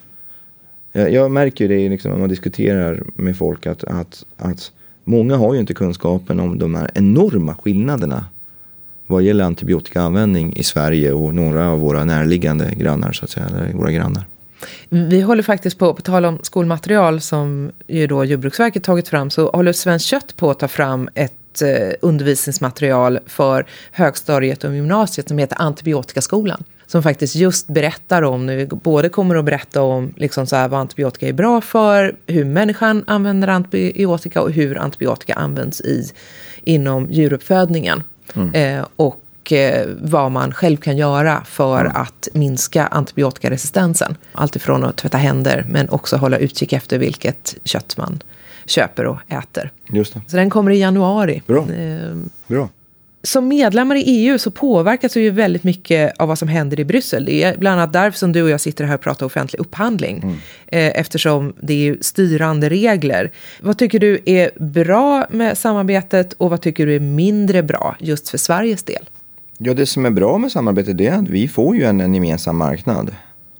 Jag, 0.92 1.12
jag, 1.14 1.32
märker 1.32 1.68
det 1.70 1.90
liksom, 1.90 2.12
när 2.12 2.20
man 2.20 2.30
diskuterar 2.30 3.04
med 3.16 3.38
folk 3.38 3.68
att, 3.68 3.84
att, 3.84 4.26
att 4.38 4.72
Många 5.04 5.38
har 5.38 5.54
ju 5.54 5.60
inte 5.60 5.74
kunskapen 5.74 6.40
om 6.40 6.60
de 6.60 6.76
här 6.76 6.92
enorma 6.94 7.56
skillnaderna 7.56 8.26
vad 9.08 9.24
gäller 9.24 9.44
antibiotikaanvändning 9.44 10.56
i 10.56 10.64
Sverige 10.64 11.12
och 11.12 11.36
några 11.36 11.70
av 11.70 11.80
våra 11.80 12.04
närliggande 12.04 12.74
grannar, 12.78 13.12
så 13.12 13.26
att 13.26 13.32
säga, 13.32 13.46
eller 13.46 13.74
våra 13.74 13.92
grannar. 13.92 14.24
Vi 14.90 15.22
håller 15.22 15.44
faktiskt 15.44 15.78
på, 15.78 15.94
på 15.94 16.02
tal 16.02 16.26
om 16.26 16.40
skolmaterial 16.44 17.22
som 17.22 17.72
ju 17.88 18.08
då 18.08 18.26
Jordbruksverket 18.26 18.84
tagit 18.84 19.08
fram, 19.08 19.30
så 19.30 19.52
håller 19.52 19.74
Svenskt 19.74 20.06
Kött 20.06 20.36
på 20.36 20.52
att 20.52 20.60
ta 20.60 20.68
fram 20.68 21.10
ett 21.16 21.62
eh, 21.62 21.68
undervisningsmaterial 22.02 23.20
för 23.26 23.66
högstadiet 23.92 24.64
och 24.64 24.76
gymnasiet 24.76 25.28
som 25.28 25.38
heter 25.38 25.62
Antibiotikaskolan 25.62 26.64
som 26.94 27.04
faktiskt 27.04 27.36
just 27.36 27.68
berättar 27.68 28.22
om, 28.22 28.46
nu 28.46 28.66
både 28.66 29.10
kommer 29.10 29.36
att 29.36 29.46
berätta 29.46 29.82
om 29.82 30.14
liksom 30.18 30.48
så 30.48 30.56
här, 30.56 30.68
vad 30.68 30.80
antibiotika 30.80 31.28
är 31.28 31.34
bra 31.34 31.62
för, 31.62 32.16
hur 32.28 32.46
människan 32.46 33.04
använder 33.08 33.48
antibiotika 33.48 34.42
och 34.42 34.52
hur 34.52 34.78
antibiotika 34.78 35.34
används 35.34 35.82
i, 35.82 36.12
inom 36.64 37.08
djuruppfödningen. 37.12 38.04
Mm. 38.36 38.54
Eh, 38.54 38.86
och 38.96 39.52
eh, 39.52 39.88
vad 40.02 40.32
man 40.32 40.54
själv 40.54 40.78
kan 40.78 40.98
göra 40.98 41.44
för 41.46 41.82
mm. 41.82 41.96
att 41.96 42.28
minska 42.34 42.88
antibiotikaresistensen. 42.88 44.16
Alltifrån 44.32 44.84
att 44.84 44.98
tvätta 44.98 45.18
händer 45.18 45.66
men 45.70 45.90
också 45.90 46.18
hålla 46.18 46.38
utkik 46.38 46.74
efter 46.74 47.00
vilket 47.00 47.56
kött 47.64 47.98
man 47.98 48.24
köper 48.66 49.06
och 49.06 49.20
äter. 49.28 49.72
Just 49.90 50.14
det. 50.14 50.22
Så 50.28 50.38
den 50.38 50.50
kommer 50.50 50.72
i 50.72 50.80
januari. 50.80 51.42
Bra. 51.48 51.72
Eh, 51.72 52.16
Bra. 52.48 52.70
Som 53.24 53.48
medlemmar 53.48 53.96
i 53.96 54.04
EU 54.06 54.38
så 54.38 54.52
påverkas 54.52 55.18
vi 55.18 55.22
ju 55.22 55.30
väldigt 55.30 55.64
mycket 55.64 56.18
av 56.20 56.28
vad 56.28 56.40
som 56.40 56.48
händer 56.48 56.80
i 56.80 56.86
Bryssel. 56.86 57.26
Det 57.26 57.44
är 57.44 57.58
bland 57.58 57.80
annat 57.80 57.94
därför 57.94 58.20
som 58.20 58.32
du 58.32 58.44
och 58.44 58.50
jag 58.50 58.62
sitter 58.62 58.86
här 58.86 58.96
och 58.96 59.02
pratar 59.02 59.26
offentlig 59.26 59.60
upphandling. 59.60 60.18
Mm. 60.18 60.36
Eh, 60.68 61.00
eftersom 61.00 61.54
det 61.62 61.88
är 61.88 61.98
styrande 62.02 62.70
regler. 62.70 63.32
Vad 63.62 63.78
tycker 63.78 64.00
du 64.00 64.20
är 64.26 64.52
bra 64.60 65.28
med 65.30 65.58
samarbetet 65.58 66.34
och 66.34 66.50
vad 66.50 66.62
tycker 66.62 66.86
du 66.86 66.96
är 66.96 67.00
mindre 67.00 67.64
bra 67.64 67.96
just 68.00 68.30
för 68.30 68.38
Sveriges 68.38 68.84
del? 68.84 69.10
Ja, 69.58 69.74
det 69.74 69.86
som 69.86 70.06
är 70.06 70.12
bra 70.12 70.38
med 70.38 70.52
samarbetet 70.52 71.02
är 71.02 71.12
att 71.12 71.30
vi 71.30 71.48
får 71.48 71.76
ju 71.76 71.84
en, 71.84 72.02
en 72.02 72.14
gemensam 72.14 72.58
marknad 72.58 73.16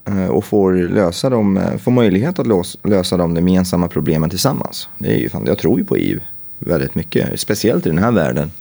eh, 0.08 0.28
och 0.28 0.46
får, 0.46 0.74
lösa 0.74 1.30
dem, 1.30 1.58
eh, 1.58 1.78
får 1.78 1.92
möjlighet 1.92 2.40
att 2.40 2.48
lösa 2.84 3.18
de 3.18 3.36
gemensamma 3.36 3.88
problemen 3.88 4.30
tillsammans. 4.30 4.90
Det 4.98 5.16
är 5.16 5.18
ju 5.18 5.30
fan, 5.30 5.44
jag 5.46 5.58
tror 5.58 5.80
ju 5.80 5.86
på 5.86 5.96
EU 5.96 6.20
väldigt 6.60 6.96
mycket, 6.96 7.40
speciellt 7.40 7.86
i 7.86 7.90
den 7.90 7.98
här 7.98 8.12
världen 8.12 8.52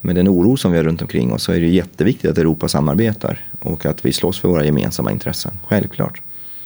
med 0.00 0.14
den 0.14 0.28
oro 0.28 0.56
som 0.56 0.72
vi 0.72 0.78
har 0.78 0.84
runt 0.84 1.02
omkring 1.02 1.32
oss 1.32 1.42
så 1.42 1.52
är 1.52 1.60
det 1.60 1.68
jätteviktigt 1.68 2.30
att 2.30 2.38
Europa 2.38 2.68
samarbetar 2.68 3.44
och 3.60 3.86
att 3.86 4.04
vi 4.04 4.12
slåss 4.12 4.40
för 4.40 4.48
våra 4.48 4.64
gemensamma 4.64 5.12
intressen. 5.12 5.52
Självklart. 5.66 6.22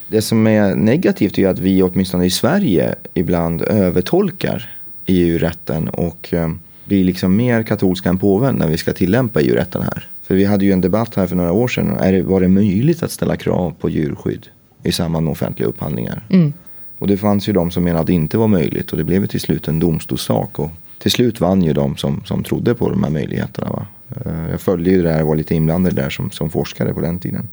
Det 0.09 0.23
som 0.23 0.47
är 0.47 0.75
negativt 0.75 1.39
är 1.39 1.49
att 1.49 1.59
vi 1.59 1.83
åtminstone 1.83 2.25
i 2.25 2.31
Sverige 2.31 2.95
ibland 3.15 3.63
övertolkar 3.63 4.71
EU-rätten 5.07 5.89
och 5.89 6.35
eh, 6.35 6.51
blir 6.85 7.05
liksom 7.05 7.37
mer 7.37 7.63
katolska 7.63 8.09
än 8.09 8.19
påven 8.19 8.55
när 8.55 8.69
vi 8.69 8.77
ska 8.77 8.93
tillämpa 8.93 9.41
EU-rätten 9.41 9.83
här. 9.83 10.09
För 10.23 10.35
vi 10.35 10.45
hade 10.45 10.65
ju 10.65 10.73
en 10.73 10.81
debatt 10.81 11.15
här 11.15 11.27
för 11.27 11.37
några 11.37 11.53
år 11.53 11.69
sedan. 11.69 11.97
Är 12.01 12.13
det, 12.13 12.23
var 12.23 12.41
det 12.41 12.49
möjligt 12.49 13.03
att 13.03 13.11
ställa 13.11 13.37
krav 13.37 13.75
på 13.81 13.91
djurskydd 13.91 14.47
i 14.83 14.93
samband 14.93 15.25
med 15.25 15.33
offentliga 15.33 15.69
upphandlingar? 15.69 16.27
Mm. 16.31 16.53
Och 16.99 17.07
det 17.09 17.17
fanns 17.17 17.49
ju 17.49 17.53
de 17.53 17.71
som 17.71 17.85
menade 17.85 18.01
att 18.01 18.07
det 18.07 18.13
inte 18.13 18.39
var 18.39 18.49
möjligt 18.49 18.91
och 18.91 18.99
det 18.99 19.05
blev 19.05 19.27
till 19.27 19.41
slut 19.41 19.69
en 19.69 19.79
domstolssak. 19.79 20.59
Och 20.59 20.71
till 21.03 21.11
slut 21.11 21.41
vann 21.41 21.63
ju 21.63 21.73
de 21.73 21.97
som, 21.97 22.23
som 22.25 22.45
trodde 22.45 22.75
på 22.75 22.91
de 22.91 23.05
här 23.05 23.11
möjligheterna. 23.11 23.71
Va? 23.71 23.87
Eh, 24.27 24.51
jag 24.51 24.61
följde 24.61 24.91
ju 24.91 25.03
det 25.03 25.09
där 25.09 25.23
och 25.23 25.29
var 25.29 25.37
lite 25.37 25.55
inblandad 25.55 25.95
där 25.95 26.11
som, 26.11 26.31
som 26.31 26.51
forskare 26.51 26.95
på 26.95 27.01
den 27.01 27.19
tiden. 27.19 27.49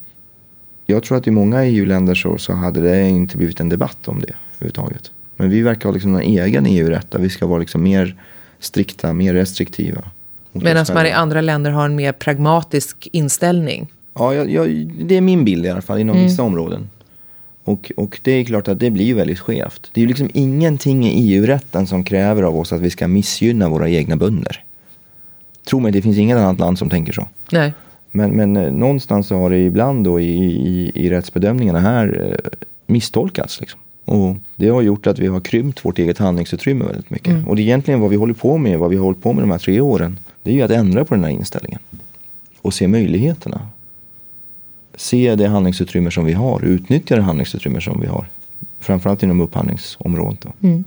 Jag 0.86 1.04
tror 1.04 1.18
att 1.18 1.28
i 1.28 1.32
många 1.32 1.66
EU-länder 1.66 2.16
så, 2.16 2.38
så 2.38 2.54
hade 2.54 2.82
det 2.82 3.10
inte 3.10 3.38
blivit 3.38 3.60
en 3.60 3.70
debatt 3.70 4.08
om 4.08 4.20
det 4.20 4.34
överhuvudtaget. 4.56 5.12
Men 5.36 5.50
vi 5.50 5.62
verkar 5.62 5.90
ha 5.90 5.94
liksom 5.94 6.16
en 6.16 6.22
egen 6.22 6.66
EU-rätt 6.66 7.12
där 7.12 7.20
vi 7.20 7.30
ska 7.30 7.48
vara 7.48 7.60
liksom 7.60 7.84
mer 7.84 8.16
strikta, 8.60 9.14
mer 9.14 9.34
restriktiva. 9.34 10.02
Medan 10.52 10.86
man 10.94 11.06
i 11.06 11.12
andra 11.12 11.42
länder 11.42 11.72
har 11.72 11.86
en 11.86 11.96
mer 11.96 12.12
pragmatisk 12.12 13.08
inställning. 13.12 13.88
Ja, 14.14 14.34
jag, 14.36 14.50
jag, 14.50 14.68
det 14.88 15.16
är 15.16 15.22
min 15.22 15.46
bild 15.46 15.66
i 15.66 15.70
alla 15.70 15.82
fall 15.82 16.00
inom 16.00 16.16
mm. 16.16 16.28
vissa 16.28 16.44
områden. 16.44 16.90
Och, 17.64 17.92
och 17.98 18.20
det 18.24 18.32
är 18.32 18.44
klart 18.44 18.68
att 18.68 18.80
det 18.80 18.92
blir 18.92 19.14
väldigt 19.14 19.40
skevt. 19.40 19.90
Det 19.94 20.00
är 20.00 20.02
ju 20.02 20.08
liksom 20.08 20.30
ingenting 20.34 21.06
i 21.06 21.34
EU-rätten 21.34 21.88
som 21.88 22.04
kräver 22.04 22.44
av 22.44 22.58
oss 22.58 22.74
att 22.74 22.82
vi 22.82 22.90
ska 22.90 23.08
missgynna 23.08 23.70
våra 23.70 23.90
egna 23.90 24.16
bönder. 24.16 24.64
Tro 25.70 25.80
mig, 25.80 25.92
det 25.92 26.02
finns 26.02 26.18
inget 26.18 26.38
annat 26.38 26.60
land 26.60 26.80
som 26.80 26.90
tänker 26.90 27.14
så. 27.14 27.28
Nej. 27.52 27.74
Men, 28.12 28.32
men 28.32 28.58
eh, 28.58 28.72
någonstans 28.72 29.28
så 29.28 29.38
har 29.38 29.50
det 29.50 29.58
ibland 29.58 30.04
då 30.04 30.20
i, 30.20 30.34
i, 30.34 30.92
i 30.96 31.10
rättsbedömningarna 31.10 31.80
här 31.80 32.28
eh, 32.32 32.50
misstolkats. 32.88 33.62
Liksom. 33.62 33.80
Och 34.06 34.36
det 34.56 34.70
har 34.70 34.82
gjort 34.82 35.08
att 35.08 35.20
vi 35.20 35.28
har 35.28 35.40
krympt 35.40 35.86
vårt 35.86 36.00
eget 36.00 36.18
handlingsutrymme 36.18 36.86
väldigt 36.86 37.10
mycket. 37.10 37.34
Mm. 37.34 37.48
Och 37.48 37.56
det 37.56 37.62
är 37.62 37.64
egentligen 37.64 38.00
vad 38.00 38.10
vi 38.10 38.16
håller 38.16 38.34
på 38.34 38.58
med, 38.58 38.80
vad 38.80 38.90
vi 38.90 38.96
har 38.96 39.04
hållit 39.04 39.24
på 39.24 39.34
med 39.34 39.44
de 39.44 39.52
här 39.52 39.58
tre 39.58 39.82
åren. 39.82 40.20
Det 40.44 40.52
är 40.52 40.56
ju 40.56 40.62
att 40.62 40.72
ändra 40.72 41.06
på 41.06 41.16
den 41.16 41.24
här 41.24 41.32
inställningen. 41.32 41.80
Och 42.62 42.74
se 42.74 42.88
möjligheterna 42.88 43.68
se 45.00 45.36
det 45.36 45.48
handlingsutrymme 45.48 46.12
som 46.12 46.26
vi 46.26 46.34
har, 46.34 46.66
utnyttja 46.66 47.16
det 47.16 47.22
handlingsutrymme 47.22 47.82
som 47.82 48.02
vi 48.02 48.08
har. 48.08 48.26
Framförallt 48.80 49.24
inom 49.24 49.42
upphandlingsområdet. 49.42 50.46
Mm. 50.64 50.84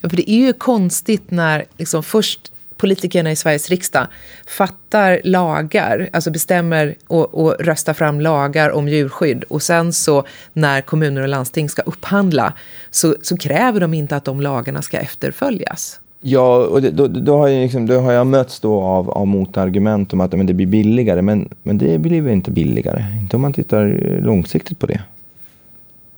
Ja, 0.00 0.08
för 0.08 0.16
det 0.16 0.30
är 0.30 0.38
ju 0.38 0.52
konstigt 0.52 1.30
när 1.30 1.64
liksom 1.78 2.02
först 2.02 2.52
politikerna 2.76 3.32
i 3.32 3.36
Sveriges 3.36 3.70
riksdag 3.70 4.06
fattar 4.46 5.20
lagar, 5.24 6.08
alltså 6.12 6.30
bestämmer 6.30 6.94
och, 7.06 7.34
och 7.34 7.56
röstar 7.60 7.94
fram 7.94 8.20
lagar 8.20 8.70
om 8.70 8.88
djurskydd 8.88 9.44
och 9.44 9.62
sen 9.62 9.92
så 9.92 10.26
när 10.52 10.80
kommuner 10.80 11.22
och 11.22 11.28
landsting 11.28 11.68
ska 11.68 11.82
upphandla 11.82 12.52
så, 12.90 13.16
så 13.22 13.36
kräver 13.36 13.80
de 13.80 13.94
inte 13.94 14.16
att 14.16 14.24
de 14.24 14.40
lagarna 14.40 14.82
ska 14.82 14.98
efterföljas. 14.98 16.00
Ja, 16.26 16.66
och 16.66 16.82
det, 16.82 16.90
då, 16.90 17.06
då, 17.06 17.36
har 17.36 17.48
jag 17.48 17.62
liksom, 17.62 17.86
då 17.86 18.00
har 18.00 18.12
jag 18.12 18.26
mötts 18.26 18.60
då 18.60 18.80
av, 18.80 19.10
av 19.10 19.26
motargument 19.26 20.12
om 20.12 20.20
att 20.20 20.32
men 20.32 20.46
det 20.46 20.54
blir 20.54 20.66
billigare. 20.66 21.22
Men, 21.22 21.48
men 21.62 21.78
det 21.78 21.98
blir 21.98 22.20
väl 22.20 22.32
inte 22.32 22.50
billigare. 22.50 23.04
Inte 23.20 23.36
om 23.36 23.42
man 23.42 23.52
tittar 23.52 24.20
långsiktigt 24.22 24.78
på 24.78 24.86
det. 24.86 25.00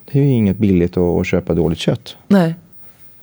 Det 0.05 0.19
är 0.19 0.23
ju 0.23 0.31
inget 0.31 0.59
billigt 0.59 0.97
att, 0.97 1.21
att 1.21 1.27
köpa 1.27 1.55
dåligt 1.55 1.79
kött. 1.79 2.17
Nej. 2.29 2.55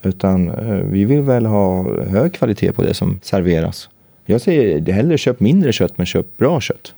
Utan 0.02 0.50
eh, 0.50 0.76
vi 0.76 1.06
vill 1.06 1.22
väl 1.22 1.46
ha 1.46 1.86
hög 2.04 2.34
kvalitet 2.34 2.72
på 2.72 2.82
det 2.82 2.94
som 2.94 3.20
serveras. 3.24 3.90
Jag 4.26 4.42
säger 4.42 4.94
hellre 4.94 5.18
köp 5.18 5.40
mindre 5.40 5.72
kött 5.72 5.98
men 5.98 6.06
köp 6.06 6.38
bra 6.38 6.60
kött. 6.62 6.94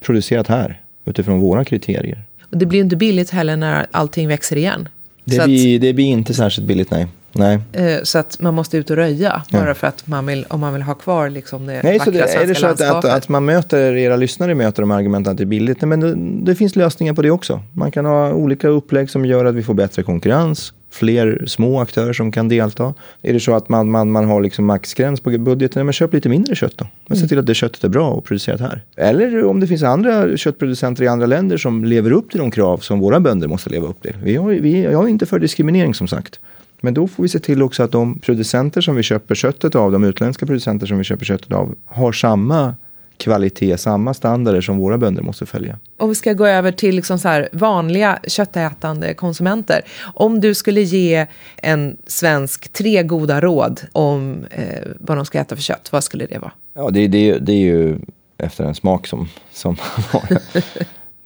Producerat 0.00 0.46
här 0.46 0.80
utifrån 1.04 1.40
våra 1.40 1.64
kriterier. 1.64 2.24
Och 2.50 2.58
det 2.58 2.66
blir 2.66 2.80
inte 2.80 2.96
billigt 2.96 3.30
heller 3.30 3.56
när 3.56 3.86
allting 3.90 4.28
växer 4.28 4.56
igen. 4.56 4.88
Det, 5.24 5.44
blir, 5.44 5.76
att... 5.76 5.82
det 5.82 5.92
blir 5.92 6.06
inte 6.06 6.34
särskilt 6.34 6.68
billigt 6.68 6.90
nej. 6.90 7.06
Nej. 7.32 7.58
Eh, 7.72 8.02
så 8.02 8.18
att 8.18 8.40
man 8.40 8.54
måste 8.54 8.76
ut 8.76 8.90
och 8.90 8.96
röja 8.96 9.42
bara 9.52 9.68
ja. 9.68 9.74
för 9.74 9.86
att 9.86 10.06
man 10.06 10.26
vill, 10.26 10.46
om 10.48 10.60
man 10.60 10.72
vill 10.72 10.82
ha 10.82 10.94
kvar 10.94 11.30
liksom 11.30 11.66
det 11.66 11.80
Nej, 11.82 12.00
så 12.00 12.10
det, 12.10 12.18
Är 12.18 12.46
det 12.46 12.54
så 12.54 12.66
att, 12.66 12.80
att, 12.80 13.04
att, 13.04 13.28
man 13.28 13.44
möter, 13.44 13.96
era 13.96 14.16
lyssnare 14.16 14.54
möter 14.54 14.82
de 14.82 14.90
argumenten 14.90 15.30
att 15.30 15.36
det 15.36 15.44
är 15.44 15.46
billigt? 15.46 15.80
Nej, 15.80 15.88
men 15.88 16.00
det, 16.00 16.14
det, 16.52 16.54
finns 16.54 16.76
lösningar 16.76 17.14
på 17.14 17.22
det 17.22 17.30
också. 17.30 17.60
Man 17.72 17.90
kan 17.90 18.06
ha 18.06 18.32
olika 18.32 18.68
upplägg 18.68 19.10
som 19.10 19.24
gör 19.24 19.44
att 19.44 19.54
vi 19.54 19.62
får 19.62 19.74
bättre 19.74 20.02
konkurrens. 20.02 20.72
Fler 20.92 21.44
små 21.46 21.80
aktörer 21.80 22.12
som 22.12 22.32
kan 22.32 22.48
delta. 22.48 22.94
Är 23.22 23.32
det 23.32 23.40
så 23.40 23.54
att 23.54 23.68
man, 23.68 23.90
man, 23.90 24.10
man 24.10 24.24
har 24.24 24.40
liksom 24.40 24.64
maxgräns 24.66 25.20
på 25.20 25.30
budgeten, 25.30 25.86
men 25.86 25.92
köp 25.92 26.12
lite 26.12 26.28
mindre 26.28 26.54
kött 26.54 26.78
då. 26.78 26.86
Men 27.06 27.16
se 27.16 27.20
mm. 27.20 27.28
till 27.28 27.38
att 27.38 27.46
det 27.46 27.54
köttet 27.54 27.84
är 27.84 27.88
bra 27.88 28.10
och 28.10 28.24
producerat 28.24 28.60
här. 28.60 28.84
Eller 28.96 29.44
om 29.44 29.60
det 29.60 29.66
finns 29.66 29.82
andra 29.82 30.36
köttproducenter 30.36 31.04
i 31.04 31.08
andra 31.08 31.26
länder 31.26 31.56
som 31.56 31.84
lever 31.84 32.12
upp 32.12 32.30
till 32.30 32.38
de 32.38 32.50
krav 32.50 32.78
som 32.78 33.00
våra 33.00 33.20
bönder 33.20 33.48
måste 33.48 33.70
leva 33.70 33.86
upp 33.86 34.02
till. 34.02 34.16
Vi 34.22 34.36
har, 34.36 34.50
vi, 34.50 34.82
jag 34.82 35.04
är 35.04 35.08
inte 35.08 35.26
för 35.26 35.38
diskriminering 35.38 35.94
som 35.94 36.08
sagt. 36.08 36.40
Men 36.80 36.94
då 36.94 37.08
får 37.08 37.22
vi 37.22 37.28
se 37.28 37.38
till 37.38 37.62
också 37.62 37.82
att 37.82 37.92
de 37.92 38.18
producenter 38.18 38.80
som 38.80 38.96
vi 38.96 39.02
köper 39.02 39.34
köttet 39.34 39.74
av, 39.74 39.92
de 39.92 40.04
utländska 40.04 40.46
producenter 40.46 40.86
som 40.86 40.98
vi 40.98 41.04
köper 41.04 41.24
köttet 41.24 41.52
av, 41.52 41.74
har 41.86 42.12
samma 42.12 42.74
kvalitet, 43.20 43.78
samma 43.78 44.14
standarder 44.14 44.60
som 44.60 44.78
våra 44.78 44.98
bönder 44.98 45.22
måste 45.22 45.46
följa. 45.46 45.78
Om 45.96 46.08
vi 46.08 46.14
ska 46.14 46.32
gå 46.32 46.46
över 46.46 46.72
till 46.72 46.96
liksom 46.96 47.18
så 47.18 47.46
vanliga 47.52 48.18
köttätande 48.26 49.14
konsumenter. 49.14 49.82
Om 50.14 50.40
du 50.40 50.54
skulle 50.54 50.80
ge 50.80 51.26
en 51.56 51.96
svensk 52.06 52.72
tre 52.72 53.02
goda 53.02 53.40
råd 53.40 53.80
om 53.92 54.44
eh, 54.50 54.64
vad 54.98 55.16
de 55.16 55.26
ska 55.26 55.38
äta 55.38 55.56
för 55.56 55.62
kött, 55.62 55.88
vad 55.92 56.04
skulle 56.04 56.26
det 56.26 56.38
vara? 56.38 56.52
Ja, 56.74 56.90
det, 56.90 57.08
det, 57.08 57.38
det 57.38 57.52
är 57.52 57.60
ju 57.60 57.98
efter 58.38 58.64
en 58.64 58.74
smak 58.74 59.06
som, 59.06 59.28
som 59.52 59.76
man 59.96 60.04
har. 60.22 60.38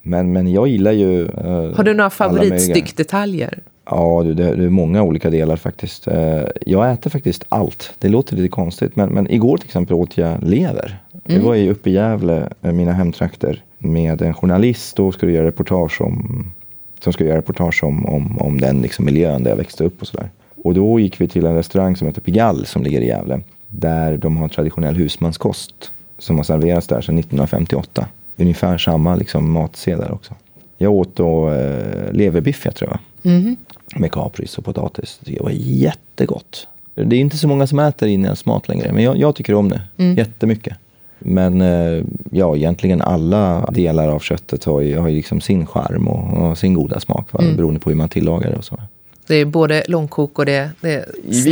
men, 0.03 0.33
men 0.33 0.53
jag 0.53 0.69
gillar 0.69 0.93
ju... 0.93 1.27
Eh, 1.27 1.77
har 1.77 1.85
du 1.85 1.95
några 1.95 2.11
favoritstyckdetaljer? 2.11 3.59
Ja, 3.85 4.23
det, 4.25 4.35
det, 4.35 4.65
är 4.65 4.69
många 4.69 5.03
olika 5.03 5.31
delar 5.31 5.57
faktiskt. 5.57 6.09
Eh, 6.09 6.43
jag 6.67 6.93
äter 6.93 7.11
faktiskt 7.11 7.45
allt. 7.49 7.95
Det 7.99 8.09
låter 8.09 8.37
lite 8.37 8.49
konstigt, 8.49 8.97
men, 8.97 9.09
men 9.09 9.31
igår 9.31 9.57
till 9.57 9.67
exempel 9.67 9.95
åt 9.95 10.19
jag 10.19 10.43
lever. 10.43 10.99
Mm. 11.13 11.41
Det 11.41 11.47
var 11.47 11.55
ju 11.55 11.71
uppe 11.71 11.91
i 11.91 11.93
Gävle, 11.93 12.49
eh, 12.63 12.73
mina 12.73 12.93
hemtrakter, 12.93 13.63
med 13.79 14.23
en 14.23 14.35
journalist. 14.35 14.97
Då 14.97 15.13
skulle 15.13 15.33
göra 15.33 15.47
reportage 15.47 16.01
om, 16.01 16.47
som 17.01 17.13
skulle 17.13 17.29
göra 17.29 17.39
reportage 17.39 17.85
om, 17.85 18.07
om, 18.07 18.39
om 18.39 18.61
den 18.61 18.83
liksom 18.83 19.05
miljön 19.05 19.43
där 19.43 19.51
jag 19.51 19.57
växte 19.57 19.85
upp 19.85 20.01
och 20.01 20.07
sådär. 20.07 20.29
Och 20.65 20.75
då 20.75 21.01
gick 21.01 21.21
vi 21.21 21.29
till 21.29 21.47
en 21.47 21.55
restaurang 21.55 21.97
som 21.97 22.07
heter 22.07 22.21
Pigalle 22.21 22.67
som 22.67 22.83
ligger 22.83 23.01
i 23.01 23.07
Gävle. 23.07 23.41
Där 23.69 24.17
de 24.17 24.37
har 24.37 24.49
traditionell 24.49 24.95
husmanskost 24.95 25.91
som 26.19 26.37
har 26.37 26.45
serverats 26.45 26.87
där 26.87 27.01
sedan 27.01 27.19
1958. 27.19 28.07
Ungefär 28.37 28.79
samma 28.79 29.17
liksom, 29.17 29.51
matsed 29.51 29.99
där 29.99 30.13
också. 30.13 30.35
Jag 30.77 30.93
åt 30.93 31.17
då 31.17 31.51
eh, 31.51 32.13
leverbiff, 32.13 32.65
jag 32.65 32.75
tror 32.75 32.91
jag. 32.91 32.99
Mm 33.25 33.57
med 33.97 34.13
kapris 34.13 34.59
och 34.59 34.65
potatis. 34.65 35.21
Det 35.21 35.41
var 35.41 35.51
jättegott. 35.55 36.67
Det 36.95 37.17
är 37.17 37.21
inte 37.21 37.37
så 37.37 37.49
många 37.49 37.67
som 37.67 37.79
äter 37.79 38.09
indisk 38.09 38.47
mat 38.47 38.69
längre, 38.69 38.93
men 38.93 39.03
jag, 39.03 39.17
jag, 39.17 39.37
tycker 39.37 39.55
om 39.55 39.69
det 39.69 39.81
mm. 39.97 40.17
jättemycket. 40.17 40.77
Men 41.19 41.61
eh, 41.61 42.05
ja, 42.31 42.57
egentligen 42.57 43.03
alla 43.03 43.71
delar 43.73 44.09
av 44.09 44.19
köttet 44.19 44.65
har 44.65 44.81
ju, 44.81 44.99
har 44.99 45.09
ju 45.09 45.17
liksom 45.17 45.41
sin 45.41 45.67
charm 45.67 46.09
och, 46.09 46.51
och 46.51 46.59
sin 46.59 46.75
goda 46.75 47.01
smak, 47.01 47.33
va? 47.33 47.41
Mm. 47.43 47.57
beroende 47.57 47.81
på 47.81 47.91
hur 47.91 47.97
man 47.97 48.09
tillagar 48.09 48.51
det 48.51 48.57
och 48.57 48.65
så. 48.65 48.81
Det 49.27 49.35
är 49.35 49.45
både 49.45 49.85
långkok 49.89 50.39
och 50.39 50.47
det, 50.47 50.71
det 50.81 50.93
är. 50.93 51.05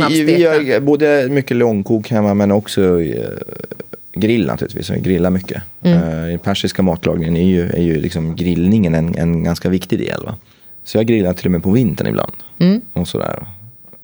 Vi, 0.09 0.23
vi 0.23 0.37
gör 0.37 0.79
både 0.79 1.27
mycket 1.29 1.57
långkok 1.57 2.09
hemma 2.09 2.33
men 2.33 2.51
också 2.51 3.01
eh, 3.01 3.29
grill 4.13 4.45
naturligtvis. 4.45 4.89
Vi 4.89 4.99
grillar 4.99 5.29
mycket. 5.29 5.61
Mm. 5.81 6.03
Uh, 6.03 6.35
I 6.35 6.37
persiska 6.37 6.81
matlagningen 6.81 7.37
är 7.37 7.45
ju, 7.45 7.69
är 7.69 7.81
ju 7.81 8.01
liksom 8.01 8.35
grillningen 8.35 8.95
en, 8.95 9.15
en 9.15 9.43
ganska 9.43 9.69
viktig 9.69 9.99
del. 9.99 10.25
Va? 10.25 10.35
Så 10.83 10.97
jag 10.97 11.05
grillar 11.05 11.33
till 11.33 11.45
och 11.45 11.51
med 11.51 11.63
på 11.63 11.71
vintern 11.71 12.07
ibland. 12.07 12.33
Mm. 12.59 12.81
Och 12.93 13.07
sådär. 13.07 13.47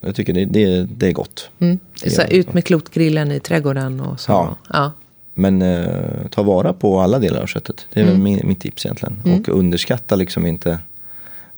Jag 0.02 0.16
tycker 0.16 0.34
det, 0.34 0.46
det, 0.46 0.88
det 0.98 1.08
är 1.08 1.12
gott. 1.12 1.50
Mm. 1.60 1.80
Så 1.94 2.24
ut 2.24 2.54
med 2.54 2.66
klotgrillen 2.66 3.32
i 3.32 3.40
trädgården 3.40 4.00
och 4.00 4.20
så. 4.20 4.32
Ja. 4.32 4.56
ja. 4.70 4.92
Men 5.34 5.62
eh, 5.62 6.28
ta 6.30 6.44
vara 6.44 6.74
på 6.74 7.00
alla 7.00 7.20
delar 7.20 7.42
av 7.42 7.46
köttet. 7.46 7.88
Det 7.94 8.00
är 8.00 8.04
mm. 8.04 8.24
väl 8.24 8.46
mitt 8.46 8.62
tips 8.62 8.86
egentligen. 8.86 9.22
Mm. 9.26 9.40
Och 9.40 9.50
underskatta 9.50 10.16
liksom 10.16 10.46
inte 10.46 10.80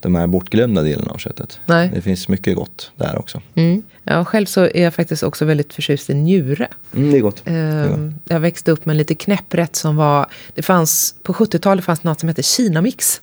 de 0.01 0.15
här 0.15 0.27
bortglömda 0.27 0.81
delarna 0.81 1.11
av 1.11 1.17
köttet. 1.17 1.59
Nej. 1.65 1.91
Det 1.93 2.01
finns 2.01 2.27
mycket 2.27 2.55
gott 2.55 2.91
där 2.95 3.19
också. 3.19 3.41
Mm. 3.55 3.83
Ja, 4.03 4.25
själv 4.25 4.45
så 4.45 4.61
är 4.61 4.83
jag 4.83 4.93
faktiskt 4.93 5.23
också 5.23 5.45
väldigt 5.45 5.73
förtjust 5.73 6.09
i 6.09 6.13
njure. 6.13 6.67
Mm, 6.95 7.11
det 7.11 7.17
är 7.17 7.21
gott. 7.21 7.41
Det 7.43 7.51
är 7.51 7.87
gott. 7.87 7.97
Ehm, 7.97 8.15
Jag 8.25 8.39
växte 8.39 8.71
upp 8.71 8.85
med 8.85 8.93
en 8.93 8.97
lite 8.97 9.15
knäpprätt 9.15 9.75
som 9.75 9.95
var... 9.95 10.25
Det 10.53 10.61
fanns, 10.61 11.15
på 11.23 11.33
70-talet 11.33 11.85
fanns 11.85 12.03
något 12.03 12.19
som 12.19 12.29
hette 12.29 12.43
Kinamix. 12.43 13.21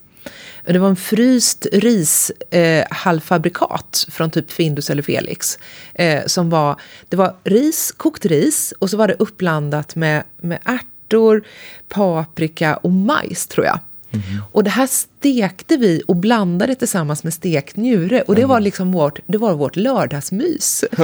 Det 0.72 0.78
var 0.78 0.88
en 0.88 0.96
fryst 0.96 1.66
rishalvfabrikat 1.72 2.90
eh, 2.90 2.96
halvfabrikat 2.96 4.06
från 4.10 4.30
typ 4.30 4.50
Findus 4.50 4.90
eller 4.90 5.02
Felix. 5.02 5.58
Eh, 5.94 6.26
som 6.26 6.50
var, 6.50 6.80
det 7.08 7.16
var 7.16 7.34
ris, 7.44 7.92
kokt 7.96 8.26
ris 8.26 8.74
och 8.78 8.90
så 8.90 8.96
var 8.96 9.08
det 9.08 9.14
uppblandat 9.18 9.96
med, 9.96 10.22
med 10.40 10.58
ärtor, 10.64 11.44
paprika 11.88 12.76
och 12.76 12.92
majs 12.92 13.46
tror 13.46 13.66
jag. 13.66 13.78
Och 14.52 14.64
det 14.64 14.70
här 14.70 14.86
stekte 14.86 15.76
vi 15.76 16.02
och 16.08 16.16
blandade 16.16 16.74
tillsammans 16.74 17.24
med 17.24 17.34
stekt 17.34 17.76
njure. 17.76 18.22
Och 18.22 18.34
det 18.34 18.44
var 18.44 18.60
liksom 18.60 18.92
vårt, 18.92 19.18
det 19.26 19.38
var 19.38 19.54
vårt 19.54 19.76
lördagsmys. 19.76 20.84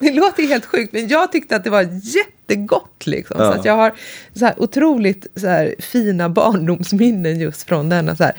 Det 0.00 0.12
låter 0.12 0.42
helt 0.42 0.66
sjukt, 0.66 0.92
men 0.92 1.08
jag 1.08 1.32
tyckte 1.32 1.56
att 1.56 1.64
det 1.64 1.70
var 1.70 2.00
jättegott. 2.02 3.06
Liksom. 3.06 3.36
Ja. 3.40 3.52
Så 3.52 3.58
att 3.58 3.64
jag 3.64 3.76
har 3.76 3.92
så 4.34 4.44
här 4.44 4.62
otroligt 4.62 5.26
så 5.36 5.46
här, 5.46 5.74
fina 5.78 6.28
barndomsminnen 6.28 7.40
just 7.40 7.68
från 7.68 7.88
denna 7.88 8.16
så 8.16 8.24
här, 8.24 8.32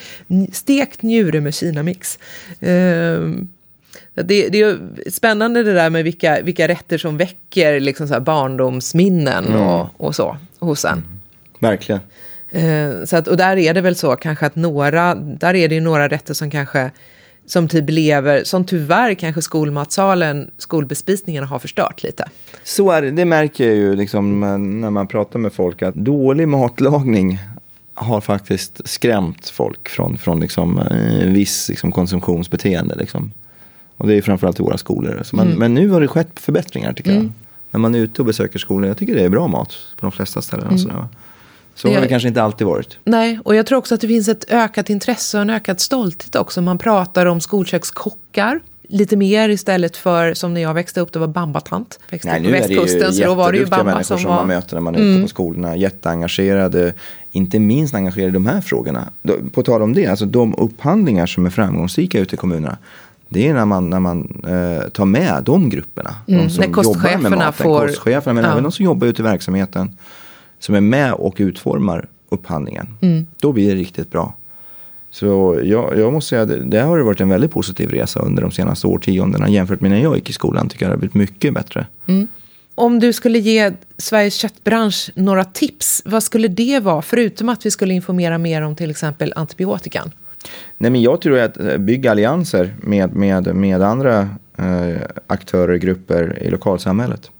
stekt 0.52 1.02
njure 1.02 1.42
med 1.42 1.54
kinamix. 1.54 2.20
Ehm, 2.60 3.48
det, 4.13 4.50
det 4.50 4.62
är 4.62 4.78
spännande 5.10 5.63
det 5.63 5.74
där 5.74 5.89
med 5.89 6.04
vilka, 6.04 6.42
vilka 6.42 6.68
rätter 6.68 6.98
som 6.98 7.18
väcker 7.18 7.80
liksom 7.80 8.08
så 8.08 8.20
barndomsminnen 8.20 9.46
Mm. 9.46 9.62
och, 9.62 9.88
och 9.98 10.15
så 10.15 10.38
hos 10.60 10.86
en. 10.86 11.04
Verkligen. 11.60 12.02
Eh, 12.51 13.05
så 13.05 13.17
att, 13.17 13.27
och 13.27 13.38
där 13.38 13.57
är 13.57 13.73
det 13.73 13.81
väl 13.81 13.95
så 13.95 14.15
kanske 14.15 14.45
att 14.45 14.55
några, 14.55 15.15
där 15.15 15.55
är 15.55 15.69
det 15.69 15.75
ju 15.75 15.81
några 15.81 16.09
rätter 16.09 16.33
som 16.33 16.51
kanske 16.51 16.91
som 17.45 17.67
typ 17.67 17.89
lever, 17.89 18.43
som 18.43 18.65
tyvärr 18.65 19.13
kanske 19.13 19.41
skolmatsalen, 19.41 20.51
skolbespisningarna 20.57 21.47
har 21.47 21.59
förstört 21.59 22.03
lite. 22.03 22.25
Så 22.63 22.91
är 22.91 23.01
det, 23.01 23.12
det 23.12 23.25
märker 23.25 23.67
jag 23.67 23.75
ju 23.75 23.95
liksom 23.95 24.39
när 24.81 24.89
man 24.89 25.07
pratar 25.07 25.39
med 25.39 25.53
folk 25.53 25.81
att 25.81 25.95
dålig 25.95 26.47
matlagning 26.47 27.39
har 27.93 28.21
faktiskt 28.21 28.81
skrämt 28.89 29.49
folk 29.49 29.89
från, 29.89 30.17
från 30.17 30.39
liksom, 30.39 30.79
eh, 30.79 31.27
viss 31.27 31.69
liksom, 31.69 31.91
konsumtionsbeteende. 31.91 32.95
Liksom. 32.95 33.31
Och 33.97 34.07
det 34.07 34.15
är 34.15 34.21
framförallt 34.21 34.59
i 34.59 34.63
våra 34.63 34.77
skolor. 34.77 35.21
Så 35.23 35.35
man, 35.35 35.47
Men 35.47 35.73
nu 35.73 35.89
har 35.89 36.01
det 36.01 36.07
skett 36.07 36.39
förbättringar 36.39 36.93
tycker 36.93 37.12
jag. 37.12 37.31
När 37.71 37.79
man 37.79 37.95
är 37.95 37.99
ute 37.99 38.21
och 38.21 38.25
besöker 38.25 38.59
skolor. 38.59 38.88
Jag 38.88 38.97
tycker 38.97 39.15
det 39.15 39.23
är 39.23 39.29
bra 39.29 39.47
mat 39.47 39.69
på 39.69 40.05
de 40.05 40.12
flesta 40.12 40.41
ställen. 40.41 40.79
sådär, 40.79 40.95
va. 40.95 41.09
Så 41.82 41.88
har 41.88 41.94
Jag- 41.94 42.04
det 42.04 42.08
kanske 42.08 42.28
inte 42.28 42.44
alltid 42.44 42.68
varit. 42.68 42.98
Nej, 43.04 43.39
och 43.46 43.56
jag 43.56 43.65
tror 43.65 43.78
också 43.78 43.96
att 43.96 44.02
det 44.02 44.08
finns 44.08 44.28
ett 44.28 44.46
ökat 44.52 44.89
intresse 44.89 45.38
och 45.38 45.42
en 45.42 45.50
ökad 45.50 45.80
stolthet 45.80 46.36
också. 46.36 46.62
Man 46.62 46.78
pratar 46.78 47.26
om 47.26 47.42
skolkökskockar 47.42 48.60
lite 48.92 49.15
mer 49.15 49.50
istället 49.50 49.98
för 49.98 50.34
som 50.34 50.54
när 50.54 50.62
jag 50.62 50.74
växte 50.74 51.02
upp, 51.02 51.13
det 51.13 51.20
var 51.20 51.28
bambatant. 51.28 52.00
Växte 52.10 52.38
upp 52.38 52.44
på 52.46 52.52
västkusten, 52.52 53.13
så 53.13 53.24
då 53.24 53.36
var 53.36 53.52
det 53.52 53.58
ju 53.58 53.65
bamba 53.65 53.84
människor 53.84 54.04
som 54.04 54.18
som 54.20 54.30
var... 54.30 54.36
man 54.38 54.48
möter 54.48 54.76
när 54.76 54.82
man 54.82 54.96
är 54.96 55.00
ute 55.00 55.22
på 55.22 55.28
skolorna. 55.28 55.76
Jätteengagerade, 55.76 56.94
inte 57.32 57.60
minst 57.60 57.96
engagerade 57.96 58.30
i 58.30 58.34
de 58.34 58.46
här 58.46 58.62
frågorna. 58.62 59.10
På 59.54 59.63
tal 59.63 59.82
om 59.82 59.94
det, 59.94 60.08
alltså 60.08 60.26
de 60.26 60.56
upphandlingar 60.58 61.26
som 61.26 61.46
är 61.46 61.50
framgångsrika 61.50 62.20
ute 62.20 62.36
i 62.36 62.38
kommunerna. 62.38 62.78
Det 63.30 63.48
är 63.48 63.54
när 63.54 63.65
man, 63.65 63.89
när 63.89 64.00
man 64.00 64.42
eh, 64.48 64.89
tar 64.89 65.06
med 65.06 65.44
de 65.44 65.70
grupperna. 65.70 66.15
Mm, 66.28 66.44
de 66.44 66.50
som 66.50 66.65
när 66.65 66.72
kostcheferna 66.74 67.12
jobbar 67.13 67.30
med 67.30 67.38
maten, 67.39 67.54
får- 67.63 67.88
kostcheferna, 67.88 68.34
men 68.34 68.44
Ja. 68.44 68.52
även 68.52 68.63
de 68.63 68.72
som 68.72 68.86
jobbar 68.86 69.08
ute 69.08 69.22
i 69.22 69.24
verksamheten. 69.24 69.98
Som 70.60 70.76
är 70.76 70.82
med 70.82 71.13
och 71.13 71.36
utformar 71.38 72.08
upphandlingen. 72.30 72.88
Mm. 73.02 73.28
Då 73.41 73.52
blir 73.52 73.69
det 73.69 73.76
riktigt 73.76 74.12
bra. 74.12 74.36
Så 75.12 75.60
jag, 75.63 76.00
jag 76.00 76.13
måste 76.13 76.30
säga, 76.30 76.45
det, 76.45 76.65
det 76.65 76.80
har 76.80 77.00
varit 77.00 77.22
en 77.22 77.30
väldigt 77.30 77.52
positiv 77.52 77.89
resa 77.89 78.19
under 78.19 78.41
de 78.41 78.52
senaste 78.52 78.88
årtiondena. 78.88 79.50
Jämfört 79.50 79.82
med 79.82 79.91
när 79.91 80.04
jag 80.04 80.15
gick 80.15 80.30
i 80.30 80.34
skolan 80.34 80.69
tycker 80.69 80.86
jag 80.86 80.89
det 80.89 80.93
har 80.93 81.00
blivit 81.00 81.15
mycket 81.15 81.54
bättre. 81.54 81.86
Om 82.76 83.00
du 83.00 83.13
skulle 83.13 83.39
ge 83.39 83.72
Sveriges 83.98 84.36
köttbransch 84.36 85.12
några 85.15 85.43
tips, 85.43 86.02
vad 86.06 86.24
skulle 86.24 86.48
det 86.48 86.80
vara? 86.80 87.02
Förutom 87.02 87.50
att 87.50 87.65
vi 87.65 87.72
skulle 87.72 87.93
informera 87.93 88.38
mer 88.38 88.62
om 88.62 88.76
till 88.76 88.89
exempel 88.89 89.34
antibiotikan. 89.36 90.12
Nej, 90.78 90.91
men 90.91 91.02
jag 91.02 91.22
tror 91.22 91.39
att 91.39 91.60
eh, 91.60 91.78
bygga 91.78 92.12
allianser 92.12 92.76
med, 92.82 93.15
med, 93.15 93.56
med 93.56 93.82
andra 93.82 94.30
eh, 94.58 95.02
aktörer 95.28 95.74
och 95.74 95.80
grupper 95.80 96.39
i 96.41 96.50
lokalsamhället. 96.50 97.32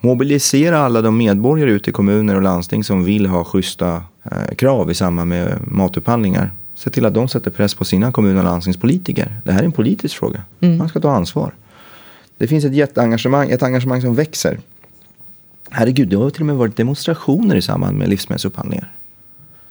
Mobilisera 0.00 0.78
alla 0.78 1.02
de 1.02 1.16
medborgare 1.16 1.70
ute 1.70 1.90
i 1.90 1.92
kommuner 1.92 2.34
och 2.34 2.42
landsting 2.42 2.84
som 2.84 3.04
vill 3.04 3.26
ha 3.26 3.44
schyssta 3.44 4.02
eh, 4.24 4.54
krav 4.54 4.90
i 4.90 4.94
samband 4.94 5.28
med 5.28 5.58
matupphandlingar. 5.60 6.50
Se 6.74 6.90
till 6.90 7.06
att 7.06 7.14
de 7.14 7.28
sätter 7.28 7.50
press 7.50 7.74
på 7.74 7.84
sina 7.84 8.12
kommun 8.12 8.38
och 8.38 8.44
landstingspolitiker. 8.44 9.40
Det 9.44 9.52
här 9.52 9.60
är 9.60 9.64
en 9.64 9.72
politisk 9.72 10.18
fråga. 10.18 10.42
Man 10.58 10.88
ska 10.88 11.00
ta 11.00 11.10
ansvar. 11.10 11.54
Det 12.38 12.46
finns 12.46 12.64
ett 12.64 12.74
jätteengagemang, 12.74 13.50
ett 13.50 13.62
engagemang 13.62 14.02
som 14.02 14.14
växer. 14.14 14.58
Herregud, 15.70 16.08
det 16.08 16.16
har 16.16 16.30
till 16.30 16.42
och 16.42 16.46
med 16.46 16.56
varit 16.56 16.76
demonstrationer 16.76 17.56
i 17.56 17.62
samband 17.62 17.98
med 17.98 18.08
livsmedelsupphandlingar. 18.08 18.92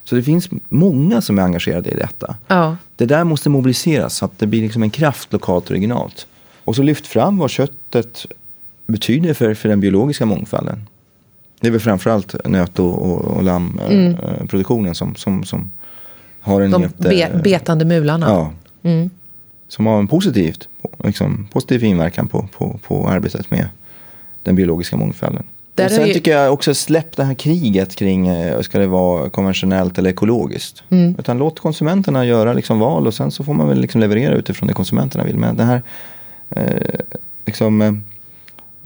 Så 0.04 0.16
det 0.16 0.24
finns 0.24 0.50
många 0.70 1.22
som 1.22 1.40
är 1.40 1.44
engagerade 1.44 1.90
i 1.90 1.96
detta. 1.96 2.36
Ja. 2.48 2.78
Det 2.96 3.06
där 3.06 3.24
måste 3.24 3.50
mobiliseras 3.50 4.16
så 4.16 4.26
att 4.26 4.40
det 4.40 4.48
blir 4.48 4.62
liksom 4.62 4.84
en 4.84 4.90
kraft 4.90 5.34
lokalt 5.34 5.66
och 5.66 5.72
regionalt. 5.72 6.28
Och 6.63 6.76
så 6.76 6.84
lyft 6.84 7.08
fram 7.08 7.38
vad 7.38 7.50
köttet 7.50 8.26
betyder 8.88 9.34
för, 9.34 9.54
för 9.54 9.69
den 9.69 9.80
biologiska 9.80 10.26
mångfalden. 10.26 10.88
Det 11.60 11.67
är 11.67 11.71
väl 11.71 11.80
framförallt 11.82 12.36
nöt 12.47 12.80
och, 12.80 13.02
och, 13.12 13.21
och 13.21 13.43
lammproduktionen 13.43 14.95
som, 14.95 15.15
som, 15.15 15.43
som 15.43 15.71
har 16.41 16.62
en 16.62 16.71
De 16.71 16.82
jätte- 16.82 17.04
be, 17.34 17.41
betande 17.43 17.86
mularna. 17.86 18.26
Ja. 18.30 18.52
Mm. 18.89 19.10
Som 19.67 19.86
har 19.86 20.00
en 20.00 20.08
positivt, 20.08 20.67
liksom, 21.04 21.47
positiv 21.52 21.84
inverkan 21.84 22.28
på, 22.28 22.47
på, 22.58 22.80
på 22.88 23.08
arbetet 23.10 23.52
med 23.52 23.69
den 24.43 24.56
biologiska 24.56 24.97
mångfalden. 24.97 25.43
Där 25.76 25.86
och 25.86 25.91
sen 25.91 26.08
ju- 26.08 26.13
tycker 26.13 26.32
jag 26.32 26.54
också 26.54 26.73
släpp 26.76 27.15
det 27.17 27.23
här 27.23 27.34
kriget 27.34 27.95
kring 27.95 28.28
eh, 28.28 28.62
ska 28.62 28.80
det 28.80 28.88
vara 28.88 29.30
konventionellt 29.30 29.97
eller 29.97 30.10
ekologiskt. 30.10 30.84
Mm. 30.89 31.15
Utan 31.19 31.38
låt 31.38 31.60
konsumenterna 31.60 32.26
göra 32.26 32.54
liksom 32.54 32.80
val 32.80 33.08
och 33.08 33.13
sen 33.13 33.32
så 33.32 33.43
får 33.43 33.54
man 33.54 33.67
väl 33.67 33.80
liksom 33.82 34.02
leverera 34.02 34.36
utifrån 34.36 34.67
det 34.67 34.73
konsumenterna 34.73 35.23
vill. 35.23 35.38
Men 35.38 35.58
den 35.58 35.67
här 35.67 35.82
eh, 36.50 37.00
liksom, 37.45 37.82
eh, 37.82 37.93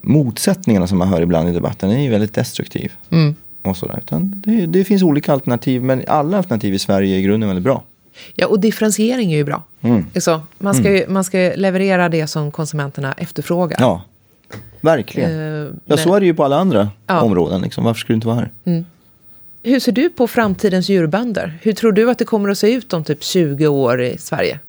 motsättningarna 0.01 0.87
som 0.87 0.97
man 0.97 1.07
hör 1.07 1.21
ibland 1.21 1.49
i 1.49 1.51
debatten 1.51 1.89
är 1.91 1.99
ju 2.03 2.09
väldigt 2.09 2.33
destruktiv. 2.33 2.91
Mm. 3.09 3.35
Och 3.61 3.77
sådär. 3.77 3.99
Utan 4.05 4.41
det, 4.45 4.65
det 4.65 4.83
finns 4.83 5.03
olika 5.03 5.33
alternativ 5.33 5.83
men 5.83 6.03
alla 6.07 6.37
alternativ 6.37 6.73
i 6.73 6.79
Sverige 6.79 7.15
är 7.15 7.19
i 7.19 7.21
grunden 7.21 7.47
väldigt 7.49 7.63
bra. 7.63 7.83
Ja, 8.35 8.47
och 8.47 8.59
differentiering 8.59 9.33
är 9.33 9.37
ju 9.37 9.43
bra. 9.43 9.63
Mm. 9.81 10.05
Så 10.15 10.41
man, 10.57 10.73
ska 10.75 10.91
ju, 10.91 11.07
man 11.07 11.23
ska 11.23 11.37
leverera 11.55 12.09
det 12.09 12.27
som 12.27 12.51
konsumenterna 12.51 13.13
efterfrågar. 13.13 13.77
Ja, 13.81 14.01
verkligen. 14.81 15.31
Eh, 15.65 15.69
Ja, 15.85 15.97
så 15.97 16.15
är 16.15 16.19
det 16.19 16.25
ju 16.25 16.33
på 16.33 16.43
alla 16.43 16.57
andra 16.57 16.89
Ja. 17.07 17.21
områden. 17.21 17.61
Liksom. 17.61 17.83
Varför 17.83 17.99
skulle 17.99 18.13
det 18.13 18.17
inte 18.17 18.27
vara 18.27 18.37
här? 18.65 18.83
Hur 19.63 19.79
ser 19.79 19.91
du 19.91 20.09
på 20.09 20.27
framtidens 20.27 20.89
djurbönder? 20.89 21.59
Hur 21.61 21.73
tror 21.73 21.91
du 21.91 22.11
att 22.11 22.17
det 22.19 22.25
kommer 22.25 22.49
att 22.49 22.57
se 22.57 22.73
ut 22.73 22.93
om 22.93 23.03
typ 23.03 23.23
20 23.23 23.67
år 23.67 24.01
i 24.01 24.17
Sverige? 24.17 24.59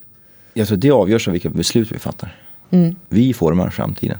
Jag 0.55 0.68
tror 0.68 0.79
det 0.79 0.90
avgörs 0.90 1.29
av 1.29 1.33
vilka 1.33 1.49
beslut 1.51 1.92
vi 1.92 1.99
fattar. 1.99 2.37
Mm. 2.71 2.95
Vi 3.09 3.35
formar 3.35 3.71
framtiden. 3.71 4.18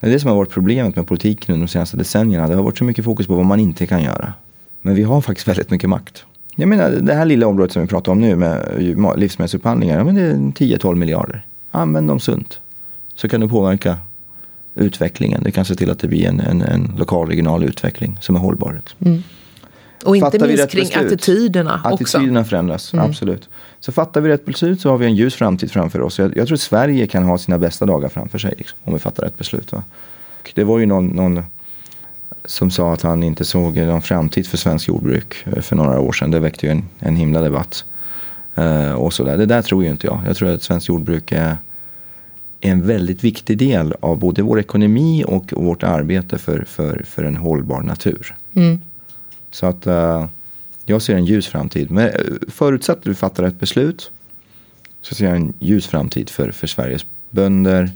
Det 0.00 0.06
är 0.06 0.10
det 0.10 0.20
som 0.20 0.28
har 0.28 0.36
varit 0.36 0.50
problemet 0.50 0.96
med 0.96 1.06
politiken 1.06 1.54
under 1.54 1.66
de 1.66 1.70
senaste 1.70 1.96
decennierna. 1.96 2.48
Det 2.48 2.54
har 2.54 2.62
varit 2.62 2.78
så 2.78 2.84
mycket 2.84 3.04
fokus 3.04 3.26
på 3.26 3.34
vad 3.34 3.46
man 3.46 3.60
inte 3.60 3.86
kan 3.86 4.02
göra. 4.02 4.32
Men 4.82 4.94
vi 4.94 5.02
har 5.02 5.20
faktiskt 5.20 5.48
väldigt 5.48 5.70
mycket 5.70 5.88
makt. 5.88 6.24
Jag 6.56 6.68
menar, 6.68 6.90
det 6.90 7.14
här 7.14 7.24
lilla 7.24 7.46
området 7.46 7.72
som 7.72 7.82
vi 7.82 7.88
pratar 7.88 8.12
om 8.12 8.20
nu 8.20 8.36
med 8.36 8.72
livsmedelsupphandlingar. 9.16 9.98
Ja, 9.98 10.04
men 10.04 10.14
det 10.14 10.22
är 10.22 10.34
10-12 10.34 10.94
miljarder. 10.94 11.46
Använd 11.70 12.08
dem 12.08 12.20
sunt. 12.20 12.60
Så 13.14 13.28
kan 13.28 13.40
du 13.40 13.48
påverka 13.48 13.98
utvecklingen. 14.74 15.42
Du 15.42 15.50
kan 15.50 15.64
se 15.64 15.74
till 15.74 15.90
att 15.90 15.98
det 15.98 16.08
blir 16.08 16.26
en, 16.26 16.40
en, 16.40 16.62
en 16.62 16.92
lokal 16.98 17.28
regional 17.28 17.64
utveckling 17.64 18.18
som 18.20 18.36
är 18.36 18.40
hållbar. 18.40 18.72
Liksom. 18.72 19.22
Och 20.04 20.16
inte 20.16 20.30
Fattar 20.30 20.46
minst 20.46 20.70
kring 20.70 20.84
beslut? 20.84 21.06
attityderna 21.06 21.74
också. 21.74 21.86
Mm. 21.86 21.94
Attityderna 21.94 22.44
förändras, 22.44 22.94
absolut. 22.94 23.48
Så 23.80 23.92
fattar 23.92 24.20
vi 24.20 24.28
rätt 24.28 24.44
beslut 24.44 24.80
så 24.80 24.90
har 24.90 24.98
vi 24.98 25.06
en 25.06 25.14
ljus 25.14 25.34
framtid 25.34 25.70
framför 25.70 26.00
oss. 26.00 26.18
Jag, 26.18 26.36
jag 26.36 26.46
tror 26.46 26.54
att 26.54 26.60
Sverige 26.60 27.06
kan 27.06 27.24
ha 27.24 27.38
sina 27.38 27.58
bästa 27.58 27.86
dagar 27.86 28.08
framför 28.08 28.38
sig. 28.38 28.54
Liksom, 28.58 28.78
om 28.84 28.92
vi 28.92 28.98
fattar 28.98 29.22
rätt 29.22 29.38
beslut. 29.38 29.72
Va? 29.72 29.82
Det 30.54 30.64
var 30.64 30.78
ju 30.78 30.86
någon, 30.86 31.06
någon 31.06 31.42
som 32.44 32.70
sa 32.70 32.92
att 32.92 33.02
han 33.02 33.22
inte 33.22 33.44
såg 33.44 33.76
någon 33.76 34.02
framtid 34.02 34.46
för 34.46 34.56
svensk 34.56 34.88
jordbruk 34.88 35.44
eh, 35.44 35.62
för 35.62 35.76
några 35.76 36.00
år 36.00 36.12
sedan. 36.12 36.30
Det 36.30 36.40
väckte 36.40 36.66
ju 36.66 36.72
en, 36.72 36.84
en 36.98 37.16
himla 37.16 37.40
debatt. 37.40 37.84
Eh, 38.54 38.92
och 38.92 39.12
så 39.12 39.24
där. 39.24 39.36
Det 39.36 39.46
där 39.46 39.62
tror 39.62 39.84
ju 39.84 39.90
inte 39.90 40.06
jag. 40.06 40.20
Jag 40.26 40.36
tror 40.36 40.48
att 40.48 40.62
svenskt 40.62 40.88
jordbruk 40.88 41.32
är 41.32 41.56
en 42.60 42.86
väldigt 42.86 43.24
viktig 43.24 43.58
del 43.58 43.94
av 44.00 44.18
både 44.18 44.42
vår 44.42 44.60
ekonomi 44.60 45.24
och 45.26 45.52
vårt 45.52 45.82
arbete 45.82 46.38
för, 46.38 46.64
för, 46.68 47.04
för 47.06 47.24
en 47.24 47.36
hållbar 47.36 47.80
natur. 47.80 48.36
Mm. 48.54 48.80
Så 49.50 49.66
att 49.66 49.86
uh, 49.86 50.26
jag 50.84 51.02
ser 51.02 51.14
en 51.14 51.24
ljus 51.24 51.46
framtid. 51.46 51.90
Men 51.90 52.08
eh, 52.08 52.14
förutsatt 52.48 52.98
att 52.98 53.06
vi 53.06 53.14
fattar 53.14 53.44
ett 53.44 53.60
beslut 53.60 54.10
så 55.02 55.14
ser 55.14 55.26
jag 55.26 55.36
en 55.36 55.52
ljus 55.58 55.86
framtid 55.86 56.30
för, 56.30 56.50
för 56.50 56.66
Sveriges 56.66 57.06
bönder. 57.30 57.90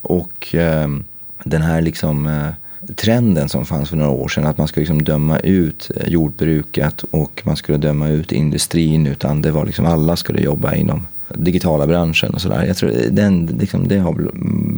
Och 0.00 0.54
uh, 0.54 0.98
den 1.44 1.62
här 1.62 1.80
liksom 1.80 2.26
uh, 2.26 2.50
trenden 2.96 3.48
som 3.48 3.66
fanns 3.66 3.88
för 3.88 3.96
några 3.96 4.10
år 4.10 4.28
sedan. 4.28 4.46
Att 4.46 4.58
man 4.58 4.68
skulle 4.68 4.82
liksom 4.82 5.04
döma 5.04 5.38
ut 5.38 5.90
jordbruket 6.06 7.02
och 7.02 7.42
man 7.44 7.56
skulle 7.56 7.78
döma 7.78 8.08
ut 8.08 8.32
industrin. 8.32 9.06
Utan 9.06 9.42
det 9.42 9.50
var 9.50 9.66
liksom 9.66 9.86
alla 9.86 10.16
skulle 10.16 10.40
jobba 10.40 10.74
inom 10.74 11.06
digitala 11.36 11.86
branschen 11.86 12.34
och 12.34 12.40
sådär. 12.40 12.64
Jag 12.66 12.76
tror 12.76 12.92
den, 13.10 13.46
liksom, 13.60 13.88
det 13.88 13.98
har 13.98 14.30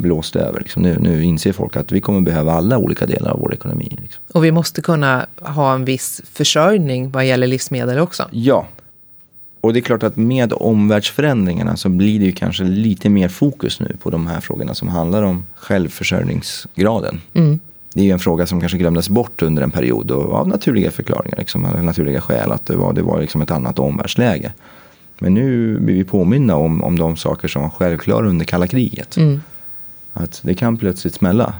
blåst 0.02 0.36
över. 0.36 0.60
Liksom. 0.60 0.82
Nu, 0.82 0.98
nu 1.00 1.24
inser 1.24 1.52
folk 1.52 1.76
att 1.76 1.92
vi 1.92 2.00
kommer 2.00 2.20
behöva 2.20 2.52
alla 2.52 2.78
olika 2.78 3.06
delar 3.06 3.30
av 3.30 3.40
vår 3.40 3.54
ekonomi. 3.54 3.98
Liksom. 4.02 4.22
Och 4.32 4.44
vi 4.44 4.52
måste 4.52 4.82
kunna 4.82 5.26
ha 5.40 5.74
en 5.74 5.84
viss 5.84 6.22
försörjning 6.32 7.10
vad 7.10 7.26
gäller 7.26 7.46
livsmedel 7.46 7.98
också. 7.98 8.28
Ja. 8.30 8.66
Och 9.60 9.72
det 9.72 9.78
är 9.78 9.82
klart 9.82 10.02
att 10.02 10.16
med 10.16 10.52
omvärldsförändringarna 10.52 11.76
så 11.76 11.88
blir 11.88 12.18
det 12.18 12.24
ju 12.24 12.32
kanske 12.32 12.64
lite 12.64 13.08
mer 13.08 13.28
fokus 13.28 13.80
nu 13.80 13.96
på 14.02 14.10
de 14.10 14.26
här 14.26 14.40
frågorna 14.40 14.74
som 14.74 14.88
handlar 14.88 15.22
om 15.22 15.46
självförsörjningsgraden. 15.54 17.20
Mm. 17.34 17.60
Det 17.94 18.00
är 18.00 18.04
ju 18.04 18.10
en 18.10 18.18
fråga 18.18 18.46
som 18.46 18.60
kanske 18.60 18.78
glömdes 18.78 19.08
bort 19.08 19.42
under 19.42 19.62
en 19.62 19.70
period 19.70 20.10
och 20.10 20.34
av 20.34 20.48
naturliga 20.48 20.90
förklaringar, 20.90 21.38
liksom, 21.38 21.62
naturliga 21.62 22.20
skäl, 22.20 22.52
att 22.52 22.66
det 22.66 22.76
var, 22.76 22.92
det 22.92 23.02
var 23.02 23.20
liksom 23.20 23.42
ett 23.42 23.50
annat 23.50 23.78
omvärldsläge. 23.78 24.52
Men 25.18 25.34
nu 25.34 25.78
blir 25.78 25.94
vi 25.94 26.04
påminna 26.04 26.56
om, 26.56 26.82
om 26.82 26.98
de 26.98 27.16
saker 27.16 27.48
som 27.48 27.62
var 27.62 27.70
självklara 27.70 28.26
under 28.26 28.44
kalla 28.44 28.66
kriget. 28.66 29.16
Mm. 29.16 29.40
Att 30.12 30.40
det 30.42 30.54
kan 30.54 30.76
plötsligt 30.76 31.14
smälla 31.14 31.54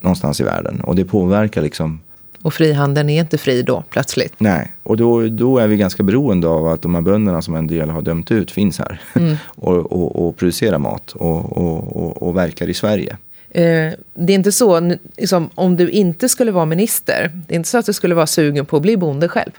någonstans 0.00 0.40
i 0.40 0.44
världen 0.44 0.80
och 0.80 0.96
det 0.96 1.04
påverkar 1.04 1.62
liksom 1.62 2.00
och 2.42 2.54
frihandeln 2.54 3.10
är 3.10 3.20
inte 3.20 3.38
fri 3.38 3.62
då 3.62 3.84
plötsligt. 3.90 4.34
Nej, 4.38 4.72
och 4.82 4.96
då, 4.96 5.28
då 5.28 5.58
är 5.58 5.68
vi 5.68 5.76
ganska 5.76 6.02
beroende 6.02 6.48
av 6.48 6.66
att 6.66 6.82
de 6.82 6.94
här 6.94 7.02
bönderna 7.02 7.42
som 7.42 7.54
en 7.54 7.66
del 7.66 7.90
har 7.90 8.02
dömt 8.02 8.30
ut 8.30 8.50
finns 8.50 8.78
här. 8.78 9.00
Mm. 9.14 9.36
och, 9.46 9.92
och, 9.92 10.26
och 10.26 10.36
producerar 10.36 10.78
mat 10.78 11.12
och, 11.12 11.58
och, 11.58 12.22
och, 12.22 12.36
verkar 12.36 12.68
i 12.68 12.74
Sverige. 12.74 13.16
Eh, 13.50 13.92
det 14.14 14.32
är 14.32 14.34
inte 14.34 14.52
så, 14.52 14.96
liksom, 15.16 15.50
om 15.54 15.76
du 15.76 15.90
inte 15.90 16.28
skulle 16.28 16.52
vara 16.52 16.64
minister, 16.64 17.32
det 17.46 17.54
är 17.54 17.56
inte 17.56 17.68
så 17.68 17.78
att 17.78 17.86
du 17.86 17.92
skulle 17.92 18.14
vara 18.14 18.26
sugen 18.26 18.66
på 18.66 18.76
att 18.76 18.82
bli 18.82 18.96
bonde 18.96 19.28
själv? 19.28 19.52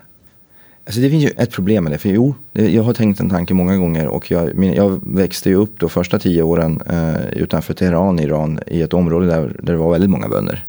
Alltså 0.86 1.02
det 1.02 1.10
finns 1.10 1.24
ju 1.24 1.30
ett 1.38 1.52
problem 1.52 1.84
med 1.84 1.94
det. 1.94 1.98
För 1.98 2.10
jo, 2.10 2.36
jag 2.54 2.84
har 2.84 2.94
tänkt 2.94 3.20
en 3.20 3.30
tanke 3.30 3.54
många 3.54 3.78
gånger 3.78 4.08
och 4.08 4.32
jag, 4.32 4.56
min, 4.56 4.74
jag 4.74 5.02
växte 5.16 5.50
ju 5.50 5.56
upp 5.56 5.80
de 5.80 5.90
första 5.90 6.20
tio 6.20 6.44
åren 6.44 6.82
eh, 6.90 7.28
utanför 7.34 7.74
Teheran 7.74 8.20
Iran 8.20 8.60
i 8.68 8.82
ett 8.82 8.94
område 8.94 9.26
där, 9.28 9.56
där 9.60 9.74
det 9.74 9.80
var 9.80 9.92
väldigt 9.92 10.10
många 10.10 10.28
bönder. 10.28 10.66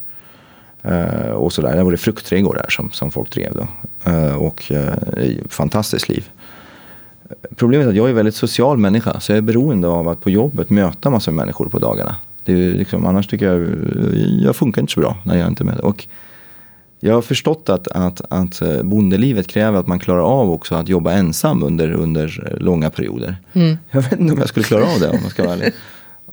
Eh, 0.83 1.31
och 1.31 1.53
sådär. 1.53 1.77
Där 1.77 1.83
var 1.83 1.91
det 1.91 1.97
fruktträdgårdar 1.97 2.67
som, 2.69 2.91
som 2.91 3.11
folk 3.11 3.31
drev 3.31 3.55
då. 3.55 3.67
Eh, 4.11 4.35
och 4.35 4.73
eh, 4.73 4.95
fantastiskt 5.49 6.09
liv. 6.09 6.31
Problemet 7.57 7.87
är 7.87 7.91
att 7.91 7.97
jag 7.97 8.07
är 8.07 8.11
en 8.11 8.17
väldigt 8.17 8.35
social 8.35 8.79
människa 8.79 9.21
så 9.21 9.33
jag 9.33 9.37
är 9.37 9.43
beroende 9.43 9.89
av 9.89 10.09
att 10.09 10.21
på 10.21 10.31
jobbet 10.31 10.71
möta 10.71 11.11
massor 11.11 11.33
av 11.33 11.37
människor 11.37 11.69
på 11.69 11.79
dagarna. 11.79 12.17
Det 12.45 12.53
är 12.53 12.73
liksom, 12.73 13.07
annars 13.07 13.27
tycker 13.27 13.47
jag, 13.47 13.63
eh, 13.63 14.45
jag 14.45 14.57
funkar 14.57 14.81
inte 14.81 14.93
så 14.93 15.01
bra 15.01 15.17
när 15.23 15.39
jag 15.39 15.49
inte 15.49 15.63
är 15.63 15.67
med. 15.67 15.81
Och 15.81 16.07
jag 17.07 17.15
har 17.15 17.23
förstått 17.23 17.69
att, 17.69 17.89
att, 17.89 18.21
att 18.29 18.63
eh, 18.63 18.83
bondelivet 18.83 19.47
kräver 19.47 19.81
att 19.81 19.87
man 19.87 19.99
klarar 19.99 20.21
av 20.21 20.51
också 20.51 20.75
att 20.75 20.89
jobba 20.89 21.13
ensam 21.13 21.63
under, 21.63 21.93
under 21.93 22.57
långa 22.61 22.91
perioder. 22.91 23.37
Mm. 23.53 23.79
Jag 23.91 24.03
vet 24.03 24.21
inte 24.21 24.33
om 24.33 24.39
jag 24.39 24.49
skulle 24.49 24.65
klara 24.65 24.85
av 24.85 25.01
det 25.01 25.11
om 25.11 25.19
jag 25.23 25.31
ska 25.31 25.43
vara 25.43 25.55
ärlig. 25.55 25.73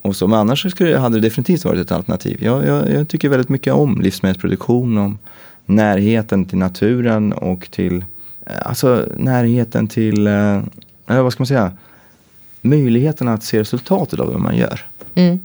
Och 0.01 0.15
så, 0.15 0.27
men 0.27 0.39
annars 0.39 0.71
skulle, 0.71 0.97
hade 0.97 1.15
det 1.15 1.21
definitivt 1.21 1.65
varit 1.65 1.79
ett 1.79 1.91
alternativ. 1.91 2.43
Jag, 2.43 2.65
jag, 2.65 2.91
jag 2.91 3.07
tycker 3.07 3.29
väldigt 3.29 3.49
mycket 3.49 3.73
om 3.73 4.01
livsmedelsproduktion, 4.01 4.97
om 4.97 5.17
närheten 5.65 6.45
till 6.45 6.57
naturen 6.57 7.33
och 7.33 7.71
till, 7.71 8.05
eh, 8.45 8.67
alltså 8.67 9.05
närheten 9.17 9.87
till, 9.87 10.27
eh, 10.27 10.61
vad 11.05 11.33
ska 11.33 11.41
man 11.41 11.47
säga, 11.47 11.71
möjligheten 12.61 13.27
att 13.27 13.43
se 13.43 13.59
resultatet 13.59 14.19
av 14.19 14.27
vad 14.27 14.41
man 14.41 14.57
gör. 14.57 14.85
Mm. 15.15 15.39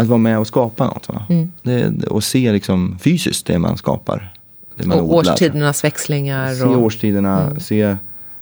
Att 0.00 0.06
vara 0.06 0.18
med 0.18 0.38
och 0.38 0.46
skapa 0.46 0.86
något. 0.86 1.08
Mm. 1.28 1.52
Det, 1.62 2.06
och 2.06 2.24
se 2.24 2.52
liksom 2.52 2.98
fysiskt 3.00 3.46
det 3.46 3.58
man 3.58 3.76
skapar. 3.76 4.34
Det 4.76 4.86
man 4.86 5.00
och 5.00 5.04
odlar. 5.04 5.32
årstidernas 5.32 5.84
växlingar. 5.84 6.54
Se 6.54 6.64
och... 6.64 6.82
årstiderna, 6.82 7.42
mm. 7.42 7.60
se 7.60 7.96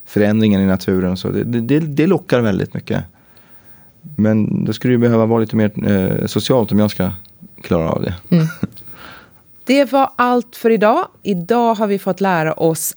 förändringen 0.07 0.61
i 0.61 0.66
naturen. 0.66 1.16
Så 1.16 1.29
det, 1.29 1.44
det, 1.44 1.81
det, 1.81 2.07
lockar 2.07 2.40
väldigt 2.40 2.75
mycket. 2.75 3.05
Men 4.16 4.64
det 4.64 4.73
skulle 4.73 4.92
ju 4.92 4.99
behöva 4.99 5.27
vara 5.27 5.40
lite 5.40 5.57
mer 5.57 5.90
eh, 5.90 6.27
socialt 6.27 6.73
om 6.73 6.79
jag 6.79 6.90
ska 6.90 7.11
klara 7.62 7.90
av 7.90 8.03
det. 8.03 8.14
Mm. 8.29 8.47
Det 9.64 9.92
var 9.92 10.11
allt 10.16 10.57
för 10.57 10.71
idag. 10.71 11.07
Idag 11.23 11.75
har 11.75 11.87
vi 11.87 11.99
fått 11.99 12.21
lära 12.21 12.53
oss 12.53 12.97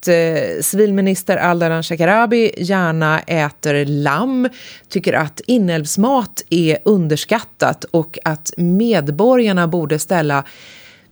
att 0.00 0.08
eh, 0.08 0.62
civilminister 0.62 1.36
Ardalan 1.36 1.82
Shekarabi 1.82 2.52
gärna 2.56 3.20
äter 3.20 3.84
lamm, 3.84 4.48
tycker 4.88 5.12
att 5.12 5.40
inälvsmat 5.46 6.42
är 6.50 6.78
underskattat 6.84 7.84
och 7.84 8.18
att 8.24 8.52
medborgarna 8.56 9.68
borde 9.68 9.98
ställa 9.98 10.44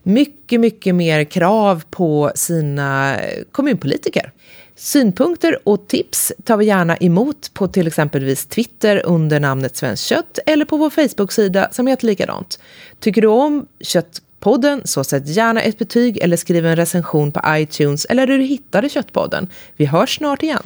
mycket, 0.02 0.60
mycket 0.60 0.94
mer 0.94 1.24
krav 1.24 1.82
på 1.90 2.32
sina 2.34 3.16
kommunpolitiker. 3.52 4.32
Synpunkter 4.76 5.58
och 5.64 5.88
tips 5.88 6.32
tar 6.44 6.56
vi 6.56 6.64
gärna 6.64 6.96
emot 6.96 7.50
på 7.54 7.68
till 7.68 7.86
exempelvis 7.86 8.46
Twitter 8.46 9.02
under 9.04 9.40
namnet 9.40 9.76
Svenskt 9.76 10.04
kött 10.04 10.38
eller 10.46 10.64
på 10.64 10.76
vår 10.76 10.90
Facebook-sida 10.90 11.68
som 11.72 11.86
heter 11.86 12.06
likadant. 12.06 12.58
Tycker 13.00 13.22
du 13.22 13.28
om 13.28 13.66
kött 13.80 14.22
podden 14.40 14.82
så 14.84 15.04
sätt 15.04 15.28
gärna 15.28 15.60
ett 15.60 15.78
betyg 15.78 16.18
eller 16.18 16.36
skriv 16.36 16.66
en 16.66 16.76
recension 16.76 17.32
på 17.32 17.40
iTunes 17.46 18.04
eller 18.04 18.26
där 18.26 18.38
du 18.38 18.44
hittade 18.44 18.88
Köttpodden. 18.88 19.48
Vi 19.76 19.84
hörs 19.84 20.16
snart 20.16 20.42
igen. 20.42 20.62